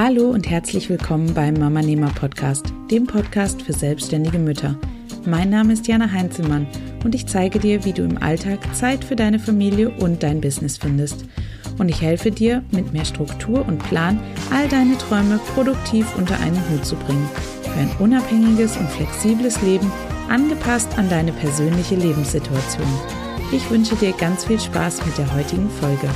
[0.00, 4.78] Hallo und herzlich willkommen beim Mama Nehmer Podcast, dem Podcast für selbstständige Mütter.
[5.26, 6.68] Mein Name ist Jana Heinzelmann
[7.02, 10.78] und ich zeige dir, wie du im Alltag Zeit für deine Familie und dein Business
[10.78, 11.24] findest.
[11.78, 14.20] Und ich helfe dir, mit mehr Struktur und Plan
[14.52, 17.28] all deine Träume produktiv unter einen Hut zu bringen.
[17.62, 19.90] Für ein unabhängiges und flexibles Leben,
[20.28, 22.86] angepasst an deine persönliche Lebenssituation.
[23.50, 26.08] Ich wünsche dir ganz viel Spaß mit der heutigen Folge.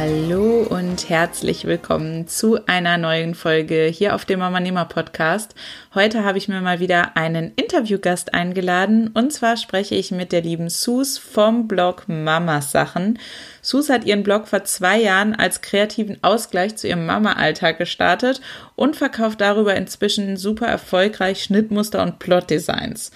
[0.00, 5.56] Hallo und herzlich willkommen zu einer neuen Folge hier auf dem Mama Nehmer Podcast.
[5.92, 10.42] Heute habe ich mir mal wieder einen Interviewgast eingeladen und zwar spreche ich mit der
[10.42, 13.18] lieben Sus vom Blog Mamas Sachen.
[13.60, 18.40] Sus hat ihren Blog vor zwei Jahren als kreativen Ausgleich zu ihrem Mama-Alltag gestartet
[18.76, 23.10] und verkauft darüber inzwischen super erfolgreich Schnittmuster und Plotdesigns.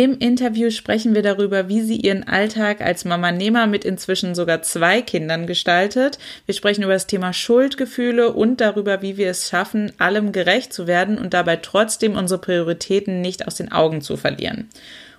[0.00, 4.62] Im Interview sprechen wir darüber, wie sie ihren Alltag als Mama Nehmer mit inzwischen sogar
[4.62, 6.18] zwei Kindern gestaltet.
[6.46, 10.86] Wir sprechen über das Thema Schuldgefühle und darüber, wie wir es schaffen, allem gerecht zu
[10.86, 14.70] werden und dabei trotzdem unsere Prioritäten nicht aus den Augen zu verlieren.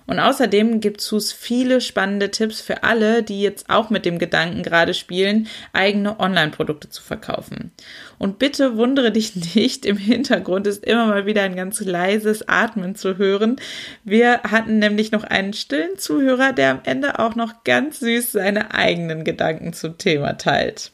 [0.06, 4.62] Und außerdem gibt Sus viele spannende Tipps für alle, die jetzt auch mit dem Gedanken
[4.62, 7.72] gerade spielen, eigene Online-Produkte zu verkaufen.
[8.18, 12.94] Und bitte wundere dich nicht, im Hintergrund ist immer mal wieder ein ganz leises Atmen
[12.94, 13.56] zu hören.
[14.04, 18.74] Wir hatten nämlich noch einen stillen Zuhörer, der am Ende auch noch ganz süß seine
[18.74, 20.92] eigenen Gedanken zum Thema teilt.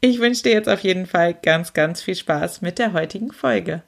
[0.00, 3.82] Ich wünsche dir jetzt auf jeden Fall ganz, ganz viel Spaß mit der heutigen Folge.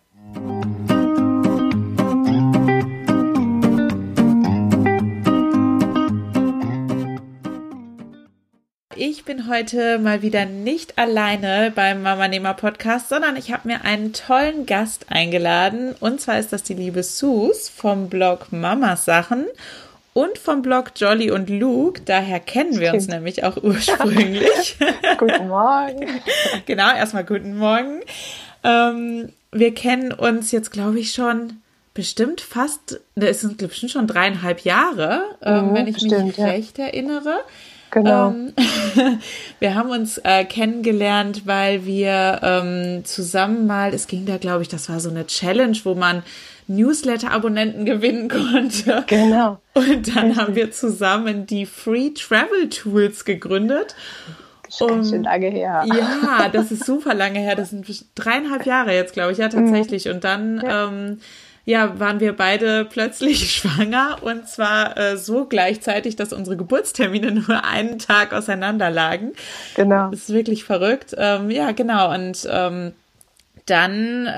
[9.00, 13.82] Ich bin heute mal wieder nicht alleine beim Mama Nehmer Podcast, sondern ich habe mir
[13.82, 15.94] einen tollen Gast eingeladen.
[16.00, 19.46] Und zwar ist das die liebe Sus vom Blog Mamas Sachen
[20.12, 22.02] und vom Blog Jolly und Luke.
[22.04, 24.76] Daher kennen wir uns nämlich auch ursprünglich.
[25.18, 26.06] guten Morgen.
[26.66, 28.02] genau, erstmal guten Morgen.
[28.64, 31.62] Ähm, wir kennen uns jetzt, glaube ich, schon
[31.94, 36.76] bestimmt fast, es sind bestimmt schon dreieinhalb Jahre, ähm, mhm, wenn ich bestimmt, mich recht
[36.76, 36.84] ja.
[36.84, 37.40] erinnere.
[37.90, 38.30] Genau.
[38.30, 38.52] Ähm,
[39.58, 44.68] wir haben uns äh, kennengelernt, weil wir ähm, zusammen mal, es ging da, glaube ich,
[44.68, 46.22] das war so eine Challenge, wo man
[46.68, 49.04] Newsletter-Abonnenten gewinnen konnte.
[49.06, 49.58] Genau.
[49.74, 50.36] Und dann Richtig.
[50.36, 53.94] haben wir zusammen die Free Travel Tools gegründet.
[54.64, 55.84] Das ist ganz schön lange her.
[55.86, 57.56] Ja, das ist super lange her.
[57.56, 60.08] Das sind dreieinhalb Jahre jetzt, glaube ich, ja, tatsächlich.
[60.08, 60.86] Und dann ja.
[60.88, 61.18] ähm,
[61.64, 67.64] ja, waren wir beide plötzlich schwanger und zwar äh, so gleichzeitig, dass unsere Geburtstermine nur
[67.64, 69.32] einen Tag auseinander lagen.
[69.76, 70.10] Genau.
[70.10, 71.14] Das ist wirklich verrückt.
[71.16, 72.12] Ähm, ja, genau.
[72.12, 72.92] Und ähm,
[73.66, 74.30] dann äh,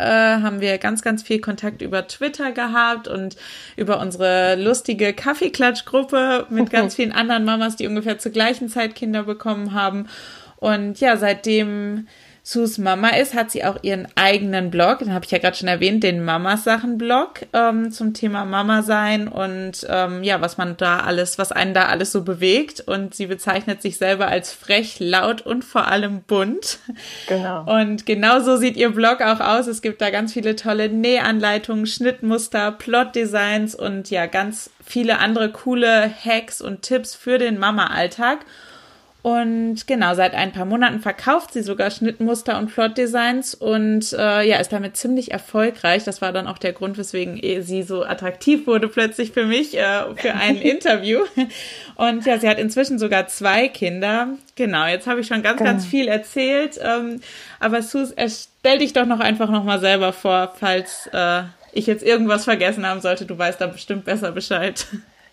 [0.42, 3.36] haben wir ganz, ganz viel Kontakt über Twitter gehabt und
[3.76, 9.22] über unsere lustige Kaffeeklatschgruppe mit ganz vielen anderen Mamas, die ungefähr zur gleichen Zeit Kinder
[9.22, 10.08] bekommen haben.
[10.56, 12.06] Und ja, seitdem
[12.44, 15.68] Sus Mama ist, hat sie auch ihren eigenen Blog, den habe ich ja gerade schon
[15.68, 21.38] erwähnt, den Mamas-Sachen-Blog ähm, zum Thema Mama sein und ähm, ja, was man da alles,
[21.38, 22.80] was einen da alles so bewegt.
[22.80, 26.78] Und sie bezeichnet sich selber als frech, laut und vor allem bunt.
[27.28, 27.64] Genau.
[27.80, 29.68] Und genau so sieht ihr Blog auch aus.
[29.68, 36.12] Es gibt da ganz viele tolle Nähanleitungen, Schnittmuster, Plot-Designs und ja, ganz viele andere coole
[36.24, 38.40] Hacks und Tipps für den Mama-Alltag.
[39.22, 44.56] Und genau, seit ein paar Monaten verkauft sie sogar Schnittmuster und Plotdesigns und äh, ja,
[44.56, 46.02] ist damit ziemlich erfolgreich.
[46.02, 50.02] Das war dann auch der Grund, weswegen sie so attraktiv wurde plötzlich für mich, äh,
[50.16, 51.20] für ein Interview.
[51.94, 54.26] Und ja, sie hat inzwischen sogar zwei Kinder.
[54.56, 55.70] Genau, jetzt habe ich schon ganz, genau.
[55.70, 56.80] ganz viel erzählt.
[56.82, 57.20] Ähm,
[57.60, 58.12] aber Sus,
[58.58, 63.00] stell dich doch noch einfach nochmal selber vor, falls äh, ich jetzt irgendwas vergessen haben
[63.00, 63.24] sollte.
[63.24, 64.84] Du weißt da bestimmt besser Bescheid.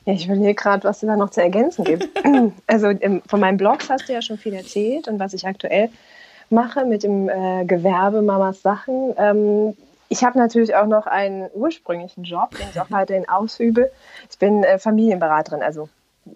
[0.09, 2.09] Ja, ich überlege gerade, was es da noch zu ergänzen gibt.
[2.67, 5.91] also im, von meinen Blogs hast du ja schon viel erzählt und was ich aktuell
[6.49, 9.13] mache mit dem äh, Gewerbe Mamas Sachen.
[9.17, 9.77] Ähm,
[10.07, 13.91] ich habe natürlich auch noch einen ursprünglichen Job, den ich auch weiterhin ausübe.
[14.31, 15.89] Ich bin äh, Familienberaterin, also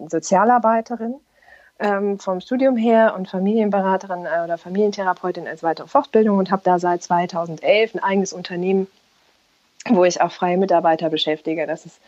[0.06, 1.16] Sozialarbeiterin
[1.80, 6.78] ähm, vom Studium her und Familienberaterin äh, oder Familientherapeutin als weitere Fortbildung und habe da
[6.78, 8.86] seit 2011 ein eigenes Unternehmen,
[9.88, 11.66] wo ich auch freie Mitarbeiter beschäftige.
[11.66, 11.98] Das ist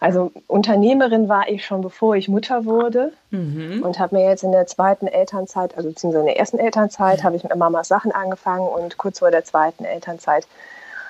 [0.00, 3.82] also Unternehmerin war ich schon bevor ich Mutter wurde mhm.
[3.82, 7.36] und habe mir jetzt in der zweiten Elternzeit, also beziehungsweise in der ersten Elternzeit, habe
[7.36, 10.46] ich mit Mamas Sachen angefangen und kurz vor der zweiten Elternzeit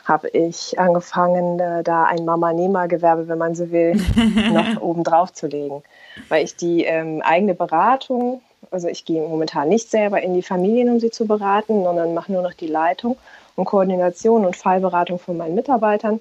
[0.04, 3.94] habe ich angefangen, äh, da ein Mama-Nehmer-Gewerbe, wenn man so will,
[4.52, 5.84] noch oben drauf zu legen.
[6.28, 10.90] Weil ich die ähm, eigene Beratung, also ich gehe momentan nicht selber in die Familien,
[10.90, 13.16] um sie zu beraten, sondern mache nur noch die Leitung
[13.54, 16.20] und Koordination und Fallberatung von meinen Mitarbeitern.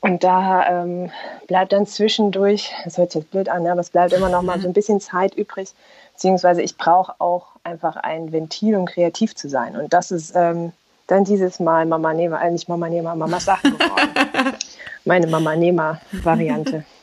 [0.00, 1.10] Und da ähm,
[1.46, 4.42] bleibt dann zwischendurch, das hört sich jetzt blöd an, ne, aber es bleibt immer noch
[4.42, 5.70] mal so ein bisschen Zeit übrig,
[6.12, 9.76] beziehungsweise ich brauche auch einfach ein Ventil, um kreativ zu sein.
[9.76, 10.72] Und das ist ähm,
[11.06, 14.54] dann dieses Mal Mama Nehmer, äh, nicht Mama Nehmer, Mama Sachen geworden.
[15.04, 16.84] Meine Mama Nehmer Variante.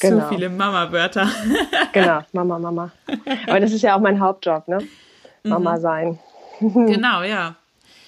[0.00, 0.22] Genau.
[0.22, 1.28] Zu viele Mama-Wörter.
[1.92, 2.90] genau, Mama, Mama.
[3.46, 4.78] Aber das ist ja auch mein Hauptjob, ne?
[5.44, 5.80] Mama mhm.
[5.80, 6.18] sein.
[6.60, 7.54] genau, ja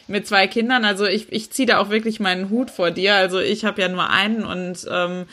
[0.06, 0.84] mit zwei Kindern.
[0.84, 3.14] Also ich, ich ziehe da auch wirklich meinen Hut vor dir.
[3.14, 5.26] Also ich habe ja nur einen und ähm,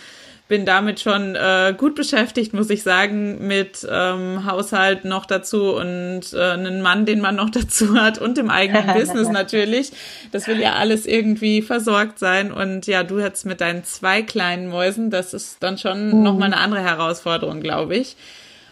[0.51, 6.33] bin damit schon äh, gut beschäftigt, muss ich sagen, mit ähm, Haushalt noch dazu und
[6.33, 9.93] äh, einen Mann, den man noch dazu hat und im eigenen Business natürlich.
[10.33, 12.51] Das will ja alles irgendwie versorgt sein.
[12.51, 16.23] Und ja, du jetzt mit deinen zwei kleinen Mäusen, das ist dann schon mhm.
[16.23, 18.17] nochmal eine andere Herausforderung, glaube ich.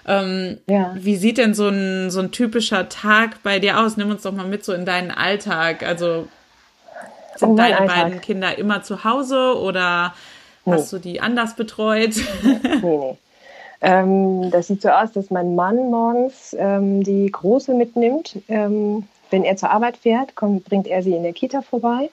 [0.09, 0.91] Ähm, ja.
[0.95, 3.95] Wie sieht denn so ein, so ein typischer Tag bei dir aus?
[3.95, 5.83] Nimm uns doch mal mit so in deinen Alltag.
[5.83, 6.27] Also
[7.35, 7.95] sind oh, deine Alltag.
[7.95, 10.15] beiden Kinder immer zu Hause oder
[10.65, 10.73] nee.
[10.73, 12.15] hast du die anders betreut?
[12.43, 13.17] nee, nee.
[13.81, 18.37] Ähm, das sieht so aus, dass mein Mann morgens ähm, die Große mitnimmt.
[18.49, 22.09] Ähm, wenn er zur Arbeit fährt, kommt, bringt er sie in der Kita vorbei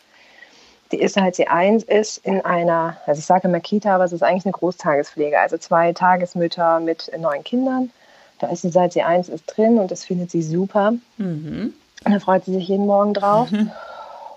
[0.92, 4.12] die ist halt sie eins ist in einer, also ich sage immer Kita, aber es
[4.12, 7.90] ist eigentlich eine Großtagespflege, also zwei Tagesmütter mit neun Kindern.
[8.38, 10.92] Da ist sie seit sie eins ist drin und das findet sie super.
[11.16, 11.72] Mhm.
[12.04, 13.50] Da freut sie sich jeden Morgen drauf.
[13.50, 13.70] Mhm.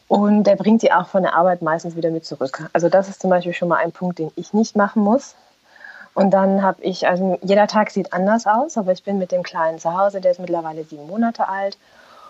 [0.08, 2.68] Und der bringt sie auch von der Arbeit meistens wieder mit zurück.
[2.74, 5.36] Also das ist zum Beispiel schon mal ein Punkt, den ich nicht machen muss.
[6.16, 9.44] Und dann habe ich, also jeder Tag sieht anders aus, aber ich bin mit dem
[9.44, 11.78] Kleinen zu Hause, der ist mittlerweile sieben Monate alt.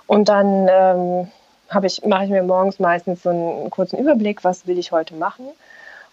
[0.08, 1.32] Und dann ähm,
[1.84, 5.46] ich, mache ich mir morgens meistens so einen kurzen Überblick, was will ich heute machen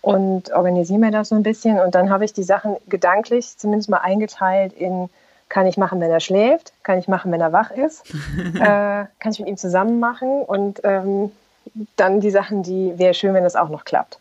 [0.00, 1.80] und organisiere mir das so ein bisschen.
[1.80, 5.08] Und dann habe ich die Sachen gedanklich zumindest mal eingeteilt in,
[5.48, 8.04] kann ich machen, wenn er schläft, kann ich machen, wenn er wach ist,
[8.54, 11.32] äh, kann ich mit ihm zusammen machen und ähm,
[11.96, 14.18] dann die Sachen, die wäre schön, wenn das auch noch klappt.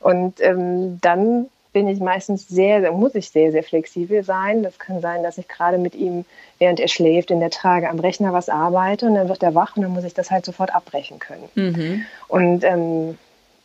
[0.00, 4.62] Und ähm, dann bin ich meistens sehr, muss ich sehr, sehr flexibel sein.
[4.62, 6.24] Das kann sein, dass ich gerade mit ihm,
[6.58, 9.76] während er schläft, in der Trage am Rechner was arbeite und dann wird er wach
[9.76, 11.50] und dann muss ich das halt sofort abbrechen können.
[11.54, 12.06] Mhm.
[12.28, 13.18] Und ähm,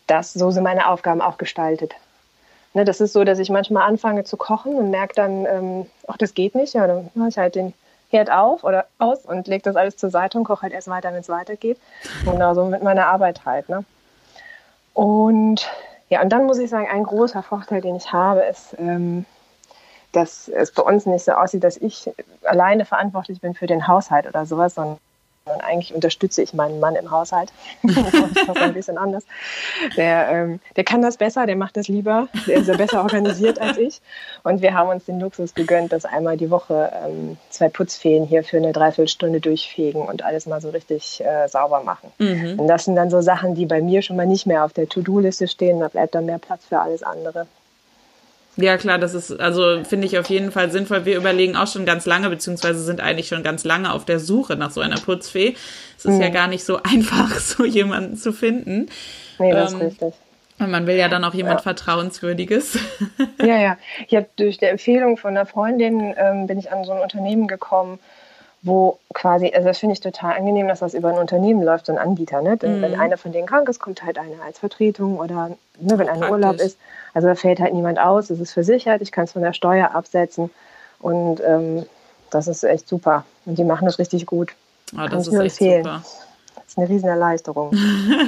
[0.08, 1.94] das, so sind meine Aufgaben auch gestaltet.
[2.74, 6.18] Ne, das ist so, dass ich manchmal anfange zu kochen und merke dann, ähm, ach,
[6.18, 6.74] das geht nicht.
[6.74, 7.74] Ja, dann mache ich halt den
[8.10, 11.14] Herd auf oder aus und lege das alles zur Seite und koche halt erst weiter,
[11.14, 11.78] wenn es weitergeht.
[12.26, 13.70] Genau so mit meiner Arbeit halt.
[13.70, 13.86] Ne?
[14.94, 15.66] Und
[16.12, 19.26] ja, und dann muss ich sagen, ein großer Vorteil, den ich habe, ist, ähm,
[20.12, 22.12] dass es bei uns nicht so aussieht, dass ich
[22.44, 24.98] alleine verantwortlich bin für den Haushalt oder sowas, sondern
[25.46, 27.52] und eigentlich unterstütze ich meinen Mann im Haushalt.
[27.84, 29.24] das ist ein bisschen anders.
[29.98, 33.60] Der, ähm, der kann das besser, der macht das lieber, der ist ja besser organisiert
[33.60, 34.02] als ich.
[34.44, 38.44] Und wir haben uns den Luxus gegönnt, dass einmal die Woche ähm, zwei Putzfeen hier
[38.44, 42.12] für eine Dreiviertelstunde durchfegen und alles mal so richtig äh, sauber machen.
[42.20, 42.60] Mhm.
[42.60, 44.88] Und das sind dann so Sachen, die bei mir schon mal nicht mehr auf der
[44.88, 45.80] To-Do-Liste stehen.
[45.80, 47.48] Da bleibt dann mehr Platz für alles andere.
[48.62, 51.06] Ja, klar, das ist, also finde ich auf jeden Fall sinnvoll.
[51.06, 54.56] Wir überlegen auch schon ganz lange, beziehungsweise sind eigentlich schon ganz lange auf der Suche
[54.56, 55.56] nach so einer Putzfee.
[55.98, 56.22] Es ist mhm.
[56.22, 58.90] ja gar nicht so einfach, so jemanden zu finden.
[59.40, 60.14] Nee, das ähm, ist richtig.
[60.60, 61.64] Und man will ja dann auch jemand ja.
[61.64, 62.78] Vertrauenswürdiges.
[63.40, 63.78] Ja, ja.
[64.08, 67.48] Ich habe durch die Empfehlung von einer Freundin ähm, bin ich an so ein Unternehmen
[67.48, 68.00] gekommen,
[68.62, 71.92] wo quasi, also das finde ich total angenehm, dass das über ein Unternehmen läuft, so
[71.92, 72.44] ein Anbieter.
[72.44, 72.58] Ne?
[72.58, 72.82] Denn mm.
[72.84, 76.30] wenn einer von denen krank ist, kommt halt einer als Vertretung oder ne, wenn einer
[76.30, 76.78] Urlaub ist.
[77.14, 79.94] Also da fällt halt niemand aus, es ist versichert, ich kann es von der Steuer
[79.94, 80.50] absetzen
[81.00, 81.86] und ähm,
[82.30, 83.26] das ist echt super.
[83.46, 84.54] Und die machen das richtig gut.
[84.94, 85.84] Oh, das ist echt empfehlen.
[85.84, 86.04] super
[86.72, 87.76] ist eine Riesenerleichterung.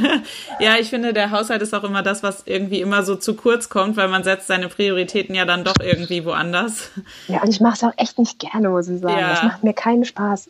[0.59, 3.69] ja, ich finde, der Haushalt ist auch immer das, was irgendwie immer so zu kurz
[3.69, 6.89] kommt, weil man setzt seine Prioritäten ja dann doch irgendwie woanders.
[7.27, 9.17] Ja, und ich mache es auch echt nicht gerne, muss ich sagen.
[9.17, 9.29] Ja.
[9.29, 10.49] Das macht mir keinen Spaß.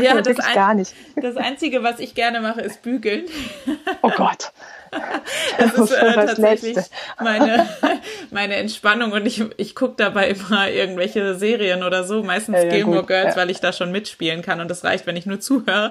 [0.00, 0.92] Ja, das ein, gar nicht.
[1.14, 3.26] Das Einzige, was ich gerne mache, ist bügeln.
[4.02, 4.52] Oh Gott.
[5.58, 6.78] Das ist äh, tatsächlich
[7.22, 7.68] meine,
[8.30, 12.70] meine Entspannung und ich, ich gucke dabei immer irgendwelche Serien oder so, meistens ja, ja,
[12.70, 13.40] Gilmore gut, Girls, ja.
[13.40, 15.90] weil ich da schon mitspielen kann und das reicht, wenn ich nur zuhöre.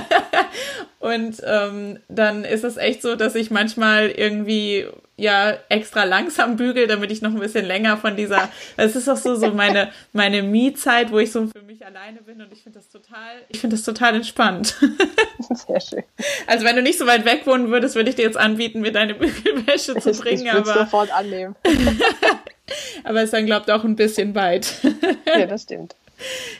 [0.98, 6.86] und ähm, dann ist es echt so, dass ich manchmal irgendwie ja extra langsam bügel,
[6.86, 8.48] damit ich noch ein bisschen länger von dieser.
[8.76, 12.40] Es ist auch so so meine meine Me-Zeit, wo ich so für mich alleine bin
[12.40, 14.76] und ich finde das total, ich finde das total entspannt.
[15.66, 16.04] Sehr schön.
[16.52, 18.92] Also wenn du nicht so weit weg wohnen würdest, würde ich dir jetzt anbieten, mir
[18.92, 20.46] deine Bügelwäsche zu bringen.
[20.46, 21.56] Ich würde es sofort annehmen.
[23.04, 24.70] aber es dann glaubt auch ein bisschen weit.
[25.24, 25.96] ja, das stimmt.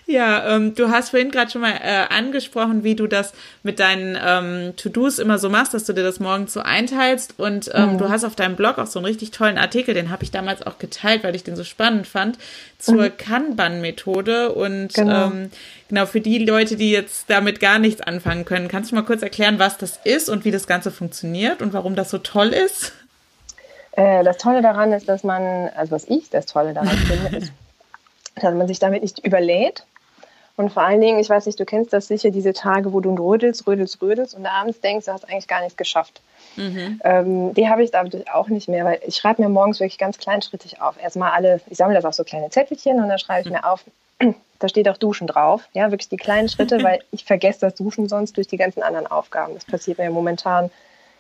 [0.07, 4.19] Ja, ähm, du hast vorhin gerade schon mal äh, angesprochen, wie du das mit deinen
[4.23, 7.39] ähm, To-Dos immer so machst, dass du dir das morgens so einteilst.
[7.39, 7.99] Und ähm, mhm.
[7.99, 10.67] du hast auf deinem Blog auch so einen richtig tollen Artikel, den habe ich damals
[10.67, 12.39] auch geteilt, weil ich den so spannend fand,
[12.79, 13.17] zur mhm.
[13.17, 14.53] Kanban-Methode.
[14.53, 15.27] Und genau.
[15.27, 15.51] Ähm,
[15.89, 19.23] genau, für die Leute, die jetzt damit gar nichts anfangen können, kannst du mal kurz
[19.23, 22.93] erklären, was das ist und wie das Ganze funktioniert und warum das so toll ist?
[23.93, 27.53] Äh, das Tolle daran ist, dass man, also was ich das Tolle daran finde, ist,
[28.37, 29.85] dass man sich damit nicht überlädt.
[30.57, 33.15] Und vor allen Dingen, ich weiß nicht, du kennst das sicher, diese Tage, wo du
[33.15, 36.21] rödelst, rödelst, rödelst und abends denkst, du hast eigentlich gar nichts geschafft.
[36.57, 37.01] Mhm.
[37.05, 40.19] Ähm, die habe ich damit auch nicht mehr, weil ich schreibe mir morgens wirklich ganz
[40.19, 41.03] kleinschrittig auf.
[41.03, 43.53] Erstmal alle, ich sammle das auf so kleine Zettelchen und dann schreibe ich mhm.
[43.53, 43.85] mir auf,
[44.59, 45.63] da steht auch Duschen drauf.
[45.73, 49.07] Ja, wirklich die kleinen Schritte, weil ich vergesse das Duschen sonst durch die ganzen anderen
[49.07, 49.55] Aufgaben.
[49.55, 50.71] Das passiert mir momentan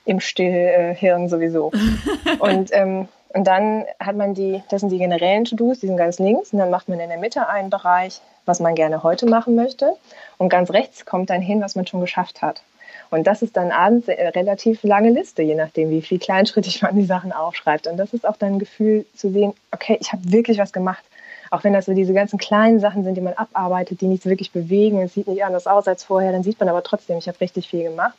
[0.04, 1.73] im Stillhirn sowieso.
[2.38, 6.18] und, ähm, und dann hat man die, das sind die generellen To-Dos, die sind ganz
[6.18, 6.52] links.
[6.52, 9.94] Und dann macht man in der Mitte einen Bereich, was man gerne heute machen möchte.
[10.38, 12.62] Und ganz rechts kommt dann hin, was man schon geschafft hat.
[13.10, 16.96] Und das ist dann abends eine relativ lange Liste, je nachdem, wie viel kleinschrittig man
[16.96, 17.86] die Sachen aufschreibt.
[17.86, 21.04] Und das ist auch dann ein Gefühl zu sehen, okay, ich habe wirklich was gemacht.
[21.50, 24.52] Auch wenn das so diese ganzen kleinen Sachen sind, die man abarbeitet, die nicht wirklich
[24.52, 27.40] bewegen, es sieht nicht anders aus als vorher, dann sieht man aber trotzdem, ich habe
[27.40, 28.16] richtig viel gemacht.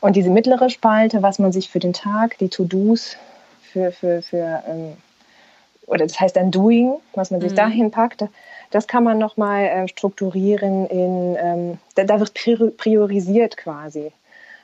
[0.00, 3.18] Und diese mittlere Spalte, was man sich für den Tag, die To-Dos
[3.70, 4.96] für, für, für ähm,
[5.90, 7.56] oder das heißt dann Doing, was man sich mhm.
[7.56, 8.24] dahin packt,
[8.70, 14.12] das kann man nochmal äh, strukturieren in, ähm, da, da, wird priorisiert quasi.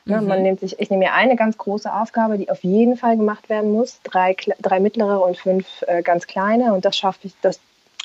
[0.04, 0.28] Ne, mhm.
[0.28, 3.48] Man nimmt sich, ich nehme mir eine ganz große Aufgabe, die auf jeden Fall gemacht
[3.48, 7.58] werden muss, drei, drei mittlere und fünf äh, ganz kleine und das schaffe ich, das,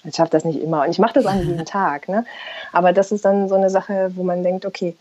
[0.04, 2.10] ich schaffe das nicht immer und ich mache das an jedem Tag.
[2.10, 2.26] Ne?
[2.74, 4.96] Aber das ist dann so eine Sache, wo man denkt, okay,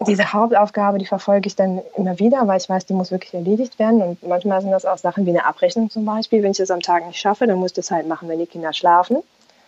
[0.00, 3.78] diese Hauptaufgabe, die verfolge ich dann immer wieder, weil ich weiß, die muss wirklich erledigt
[3.78, 4.02] werden.
[4.02, 6.42] Und manchmal sind das auch Sachen wie eine Abrechnung zum Beispiel.
[6.42, 8.46] Wenn ich das am Tag nicht schaffe, dann muss ich das halt machen, wenn die
[8.46, 9.18] Kinder schlafen.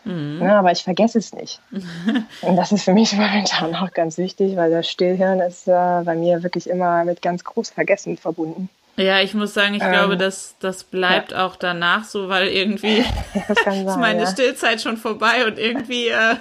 [0.04, 0.40] Mhm.
[0.42, 1.61] Ja, aber ich vergesse es nicht.
[2.42, 6.14] Und das ist für mich momentan auch ganz wichtig, weil das Stillhirn ist äh, bei
[6.14, 8.68] mir wirklich immer mit ganz groß Vergessen verbunden.
[8.99, 11.47] Ja, ich muss sagen, ich ähm, glaube, das, das bleibt ja.
[11.47, 13.05] auch danach so, weil irgendwie
[13.64, 14.26] sein, ist meine ja.
[14.26, 16.35] Stillzeit schon vorbei und irgendwie, äh,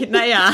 [0.10, 0.50] naja.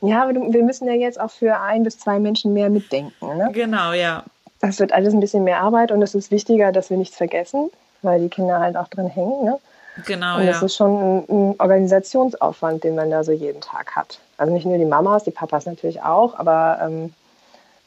[0.00, 3.36] Ja, aber wir müssen ja jetzt auch für ein bis zwei Menschen mehr mitdenken.
[3.36, 3.50] Ne?
[3.52, 4.22] Genau, ja.
[4.60, 7.70] Das wird alles ein bisschen mehr Arbeit und es ist wichtiger, dass wir nichts vergessen,
[8.02, 9.44] weil die Kinder halt auch drin hängen.
[9.44, 9.58] Ne?
[10.06, 10.52] Genau, und ja.
[10.52, 14.20] das ist schon ein, ein Organisationsaufwand, den man da so jeden Tag hat.
[14.38, 17.12] Also nicht nur die Mamas, die Papas natürlich auch, aber ähm,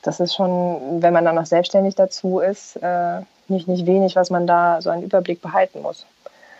[0.06, 4.30] das ist schon, wenn man dann noch selbstständig dazu ist, äh, nicht, nicht wenig, was
[4.30, 6.06] man da so einen Überblick behalten muss.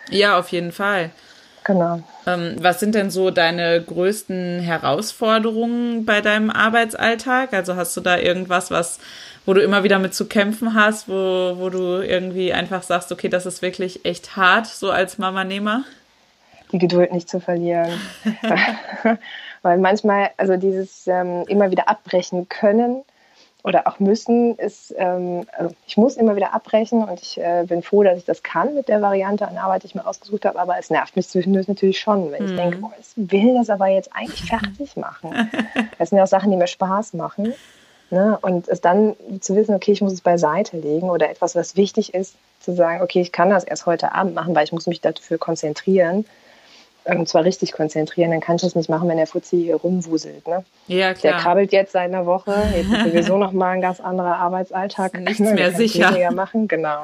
[0.10, 1.12] Ja, auf jeden Fall.
[1.64, 2.00] Genau.
[2.28, 7.54] Ähm, was sind denn so deine größten Herausforderungen bei deinem Arbeitsalltag?
[7.54, 9.00] Also hast du da irgendwas, was,
[9.48, 13.30] wo du immer wieder mit zu kämpfen hast, wo, wo du irgendwie einfach sagst, okay,
[13.30, 15.84] das ist wirklich echt hart, so als Mama-Nehmer?
[16.72, 18.00] Die Geduld nicht zu verlieren.
[19.64, 23.04] Weil manchmal, also dieses ähm, immer wieder abbrechen können,
[23.66, 27.82] oder auch müssen, ist, ähm, also ich muss immer wieder abbrechen und ich äh, bin
[27.82, 30.60] froh, dass ich das kann mit der Variante an Arbeit, die ich mir ausgesucht habe,
[30.60, 32.50] aber es nervt mich zwischendurch natürlich schon, wenn mhm.
[32.50, 35.50] ich denke, boah, ich will das aber jetzt eigentlich fertig machen.
[35.98, 37.56] Das sind ja auch Sachen, die mir Spaß machen.
[38.12, 38.38] Ne?
[38.40, 42.14] Und es dann zu wissen, okay, ich muss es beiseite legen oder etwas, was wichtig
[42.14, 45.02] ist, zu sagen, okay, ich kann das erst heute Abend machen, weil ich muss mich
[45.02, 46.26] dafür konzentrieren
[47.06, 50.48] und zwar richtig konzentrieren, dann kann ich das nicht machen, wenn der Fuzzi hier rumwuselt.
[50.48, 50.66] Ne?
[50.88, 51.34] Ja, klar.
[51.34, 55.20] Der krabbelt jetzt seit einer Woche, jetzt ist sowieso nochmal ein ganz anderer Arbeitsalltag.
[55.20, 56.10] Nichts mehr sicher.
[56.10, 57.04] Weniger machen, genau.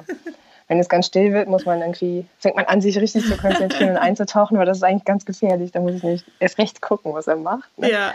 [0.68, 3.92] Wenn es ganz still wird, muss man irgendwie, fängt man an, sich richtig zu konzentrieren
[3.92, 5.74] und einzutauchen, weil das ist eigentlich ganz gefährlich.
[5.74, 7.78] Da muss ich nicht erst recht gucken, was er macht.
[7.78, 7.92] Ne?
[7.92, 8.14] Ja.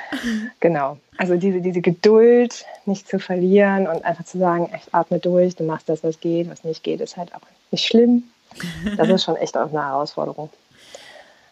[0.61, 0.97] Genau.
[1.19, 5.65] Also diese, diese Geduld nicht zu verlieren und einfach zu sagen, ich atme durch, du
[5.65, 8.25] machst das, was geht, was nicht geht, ist halt auch nicht schlimm.
[8.97, 10.49] Das ist schon echt auch eine Herausforderung.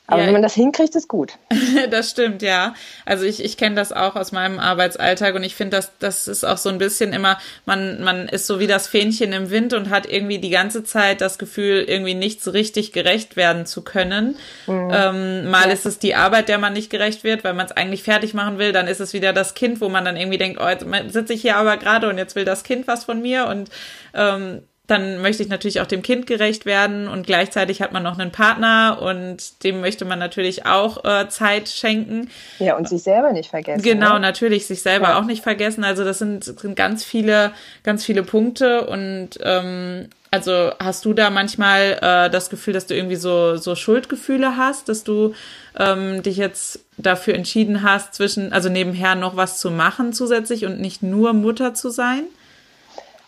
[0.07, 1.39] Aber ja, wenn man das hinkriegt, ist gut.
[1.91, 2.75] das stimmt, ja.
[3.07, 6.45] Also ich, ich kenne das auch aus meinem Arbeitsalltag und ich finde, das, das ist
[6.45, 9.89] auch so ein bisschen immer, man, man ist so wie das Fähnchen im Wind und
[9.89, 14.37] hat irgendwie die ganze Zeit das Gefühl, irgendwie nicht so richtig gerecht werden zu können.
[14.67, 14.91] Mhm.
[14.93, 15.73] Ähm, mal ja.
[15.73, 18.59] ist es die Arbeit, der man nicht gerecht wird, weil man es eigentlich fertig machen
[18.59, 18.73] will.
[18.73, 20.85] Dann ist es wieder das Kind, wo man dann irgendwie denkt, oh, jetzt
[21.15, 23.71] sitze ich hier aber gerade und jetzt will das Kind was von mir und
[24.13, 28.19] ähm, dann möchte ich natürlich auch dem Kind gerecht werden und gleichzeitig hat man noch
[28.19, 32.29] einen Partner und dem möchte man natürlich auch äh, Zeit schenken.
[32.59, 33.83] Ja, und sich selber nicht vergessen.
[33.83, 34.21] Genau, ne?
[34.21, 35.19] natürlich, sich selber ja.
[35.19, 35.85] auch nicht vergessen.
[35.85, 41.31] Also das sind, sind ganz viele, ganz viele Punkte und ähm, also hast du da
[41.31, 45.33] manchmal äh, das Gefühl, dass du irgendwie so, so Schuldgefühle hast, dass du
[45.79, 50.79] ähm, dich jetzt dafür entschieden hast, zwischen, also nebenher noch was zu machen zusätzlich und
[50.79, 52.25] nicht nur Mutter zu sein?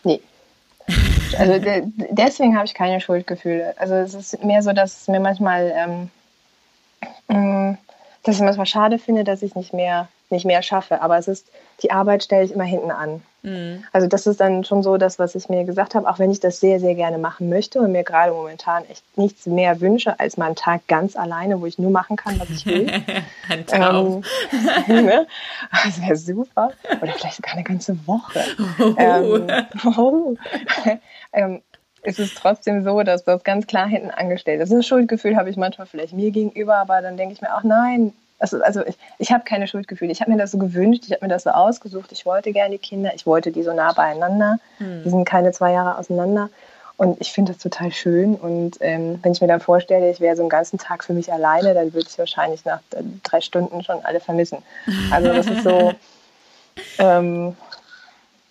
[0.04, 0.20] Nee,
[1.34, 3.74] also de deswegen habe ich keine Schuldgefühle.
[3.78, 6.10] Also es ist mehr so, dass es mir manchmal ähm,
[7.28, 7.78] mm,
[8.22, 11.00] dass ich manchmal schade finde, dass ich nicht mehr, nicht mehr schaffe.
[11.02, 11.46] Aber es ist,
[11.82, 13.22] die Arbeit stelle ich immer hinten an.
[13.46, 13.84] Mhm.
[13.92, 16.40] Also das ist dann schon so das, was ich mir gesagt habe, auch wenn ich
[16.40, 20.36] das sehr, sehr gerne machen möchte und mir gerade momentan echt nichts mehr wünsche, als
[20.36, 22.90] mal einen Tag ganz alleine, wo ich nur machen kann, was ich will.
[23.48, 24.24] Ein Traum.
[24.88, 25.26] Ähm, ne?
[25.84, 26.72] Das wäre super.
[27.00, 28.40] Oder vielleicht sogar eine ganze Woche.
[28.80, 28.94] Oh.
[28.98, 29.46] Ähm,
[29.96, 30.36] oh.
[31.32, 31.62] ähm,
[32.02, 34.72] es ist trotzdem so, dass das ganz klar hinten angestellt ist.
[34.72, 38.12] Ein Schuldgefühl habe ich manchmal vielleicht mir gegenüber, aber dann denke ich mir auch, nein,
[38.38, 40.12] also, also ich, ich habe keine Schuldgefühle.
[40.12, 42.12] Ich habe mir das so gewünscht, ich habe mir das so ausgesucht.
[42.12, 44.58] Ich wollte gerne die Kinder, ich wollte die so nah beieinander.
[44.78, 45.02] Mhm.
[45.04, 46.50] Die sind keine zwei Jahre auseinander.
[46.98, 48.34] Und ich finde das total schön.
[48.36, 51.30] Und ähm, wenn ich mir dann vorstelle, ich wäre so einen ganzen Tag für mich
[51.32, 52.80] alleine, dann würde ich wahrscheinlich nach
[53.22, 54.58] drei Stunden schon alle vermissen.
[55.10, 55.92] Also das ist so,
[56.98, 57.54] ähm,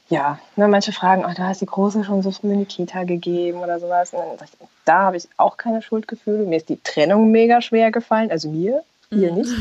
[0.10, 3.04] ja, ne, manche fragen, oh, da hast die Große schon so früh in die Kita
[3.04, 4.14] gegeben oder sowas.
[4.14, 6.46] Und dann ich, da habe ich auch keine Schuldgefühle.
[6.46, 9.38] Mir ist die Trennung mega schwer gefallen, also mir, ihr mhm.
[9.38, 9.52] nicht.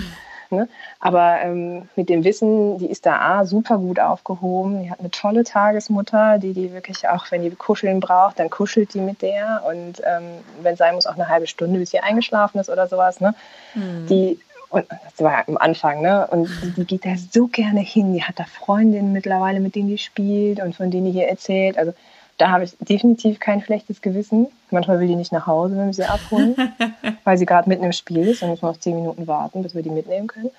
[0.50, 0.68] Ne?
[1.00, 4.82] Aber ähm, mit dem Wissen, die ist da A, super gut aufgehoben.
[4.82, 8.94] Die hat eine tolle Tagesmutter, die die wirklich auch, wenn die kuscheln braucht, dann kuschelt
[8.94, 9.62] die mit der.
[9.66, 10.24] Und ähm,
[10.62, 13.20] wenn sein muss, auch eine halbe Stunde, bis sie eingeschlafen ist oder sowas.
[13.20, 13.34] Ne?
[13.74, 14.06] Mhm.
[14.08, 14.38] Die
[14.70, 16.26] und das war ja am Anfang, ne?
[16.26, 18.12] Und die, die, geht da so gerne hin.
[18.12, 21.78] Die hat da Freundinnen mittlerweile, mit denen die spielt und von denen die hier erzählt.
[21.78, 21.94] Also
[22.38, 24.48] da habe ich definitiv kein schlechtes Gewissen.
[24.70, 26.56] Manchmal will die nicht nach Hause, wenn wir sie abholen,
[27.24, 28.42] weil sie gerade mitten im Spiel ist.
[28.42, 30.50] Dann muss man noch zehn Minuten warten, bis wir die mitnehmen können.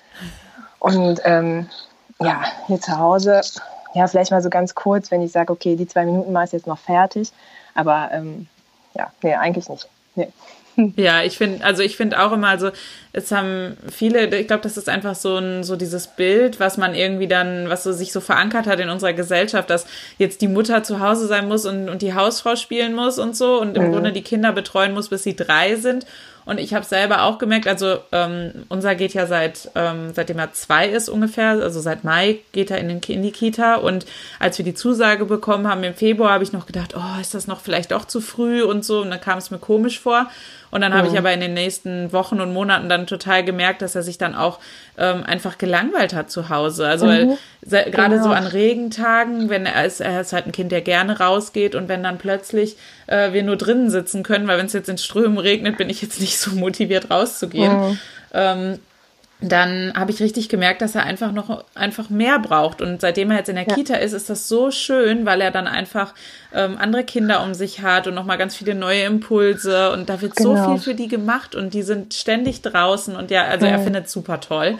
[0.78, 1.68] Und ähm,
[2.18, 3.42] ja, hier zu Hause,
[3.94, 6.52] ja, vielleicht mal so ganz kurz, wenn ich sage, okay, die zwei Minuten mal ist
[6.52, 7.32] jetzt noch fertig.
[7.74, 8.46] Aber ähm,
[8.94, 9.88] ja, nee, eigentlich nicht.
[10.14, 10.28] Nee.
[10.96, 12.70] Ja, ich finde, also ich finde auch immer, also
[13.16, 16.94] es haben viele, ich glaube, das ist einfach so ein, so dieses Bild, was man
[16.94, 19.86] irgendwie dann, was so sich so verankert hat in unserer Gesellschaft, dass
[20.18, 23.58] jetzt die Mutter zu Hause sein muss und, und die Hausfrau spielen muss und so
[23.58, 23.92] und im mhm.
[23.92, 26.04] Grunde die Kinder betreuen muss, bis sie drei sind.
[26.44, 30.52] Und ich habe selber auch gemerkt, also ähm, unser geht ja seit ähm, seitdem er
[30.52, 33.74] zwei ist ungefähr, also seit Mai geht er in, den, in die Kita.
[33.76, 34.06] Und
[34.38, 37.48] als wir die Zusage bekommen haben im Februar, habe ich noch gedacht, oh, ist das
[37.48, 39.00] noch vielleicht doch zu früh und so.
[39.00, 40.28] Und dann kam es mir komisch vor.
[40.70, 43.94] Und dann habe ich aber in den nächsten Wochen und Monaten dann total gemerkt, dass
[43.94, 44.58] er sich dann auch
[44.98, 46.86] ähm, einfach gelangweilt hat zu Hause.
[46.86, 47.38] Also mhm.
[47.62, 48.24] gerade genau.
[48.24, 51.88] so an Regentagen, wenn er ist, er ist halt ein Kind, der gerne rausgeht und
[51.88, 55.38] wenn dann plötzlich äh, wir nur drinnen sitzen können, weil wenn es jetzt in Strömen
[55.38, 57.90] regnet, bin ich jetzt nicht so motiviert rauszugehen.
[57.90, 57.98] Mhm.
[58.32, 58.78] Ähm,
[59.40, 62.80] dann habe ich richtig gemerkt, dass er einfach noch einfach mehr braucht.
[62.80, 63.74] Und seitdem er jetzt in der ja.
[63.74, 66.14] Kita ist, ist das so schön, weil er dann einfach
[66.54, 69.92] ähm, andere Kinder um sich hat und nochmal ganz viele neue Impulse.
[69.92, 70.56] Und da wird genau.
[70.56, 73.72] so viel für die gemacht und die sind ständig draußen und ja, also mhm.
[73.72, 74.78] er findet es super toll.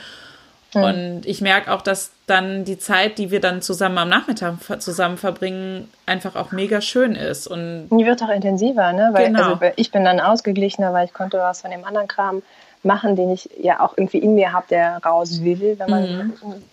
[0.75, 0.83] Mhm.
[0.83, 5.19] Und ich merke auch, dass dann die Zeit, die wir dann zusammen am Nachmittag zusammen
[5.19, 7.47] verbringen, einfach auch mega schön ist.
[7.47, 9.11] Und die wird auch intensiver, ne?
[9.13, 9.55] Weil genau.
[9.55, 12.43] also ich bin dann ausgeglichener, weil ich konnte was von dem anderen Kram
[12.87, 16.03] machen, den ich ja auch irgendwie in mir habe, der raus will, wenn man.
[16.03, 16.65] Mhm.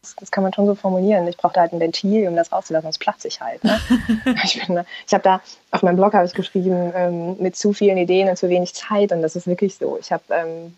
[0.00, 1.26] Das, das, kann man schon so formulieren.
[1.26, 3.62] Ich brauchte halt ein Ventil, um das rauszulassen, sonst platze ich halt.
[3.64, 3.78] Ne?
[4.44, 5.40] ich ich habe da,
[5.72, 9.10] auf meinem Blog habe ich geschrieben, ähm, mit zu vielen Ideen und zu wenig Zeit.
[9.10, 9.98] Und das ist wirklich so.
[10.00, 10.76] Ich habe ähm,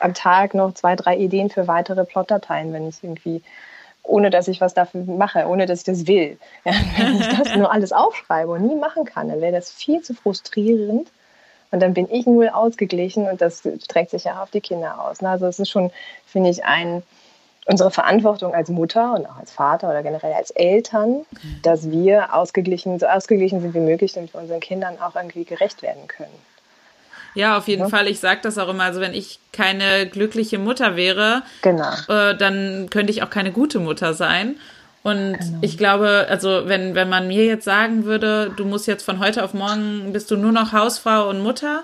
[0.00, 3.42] am Tag noch zwei, drei Ideen für weitere Plotdateien, wenn ich irgendwie
[4.08, 6.38] ohne dass ich was dafür mache, ohne dass ich das will.
[6.64, 10.00] Ja, wenn ich das nur alles aufschreibe und nie machen kann, dann wäre das viel
[10.00, 11.08] zu frustrierend
[11.70, 15.20] und dann bin ich null ausgeglichen und das trägt sich ja auf die Kinder aus.
[15.20, 15.28] Ne?
[15.28, 15.90] Also es ist schon,
[16.26, 17.02] finde ich, ein,
[17.66, 21.26] unsere Verantwortung als Mutter und auch als Vater oder generell als Eltern,
[21.62, 25.82] dass wir ausgeglichen, so ausgeglichen sind wie möglich, damit wir unseren Kindern auch irgendwie gerecht
[25.82, 26.32] werden können.
[27.34, 27.88] Ja, auf jeden ja.
[27.88, 28.08] Fall.
[28.08, 28.84] Ich sage das auch immer.
[28.84, 31.92] Also wenn ich keine glückliche Mutter wäre, genau.
[32.08, 34.56] äh, dann könnte ich auch keine gute Mutter sein.
[35.08, 35.58] Und genau.
[35.60, 39.44] ich glaube, also wenn, wenn man mir jetzt sagen würde, du musst jetzt von heute
[39.44, 41.82] auf morgen, bist du nur noch Hausfrau und Mutter,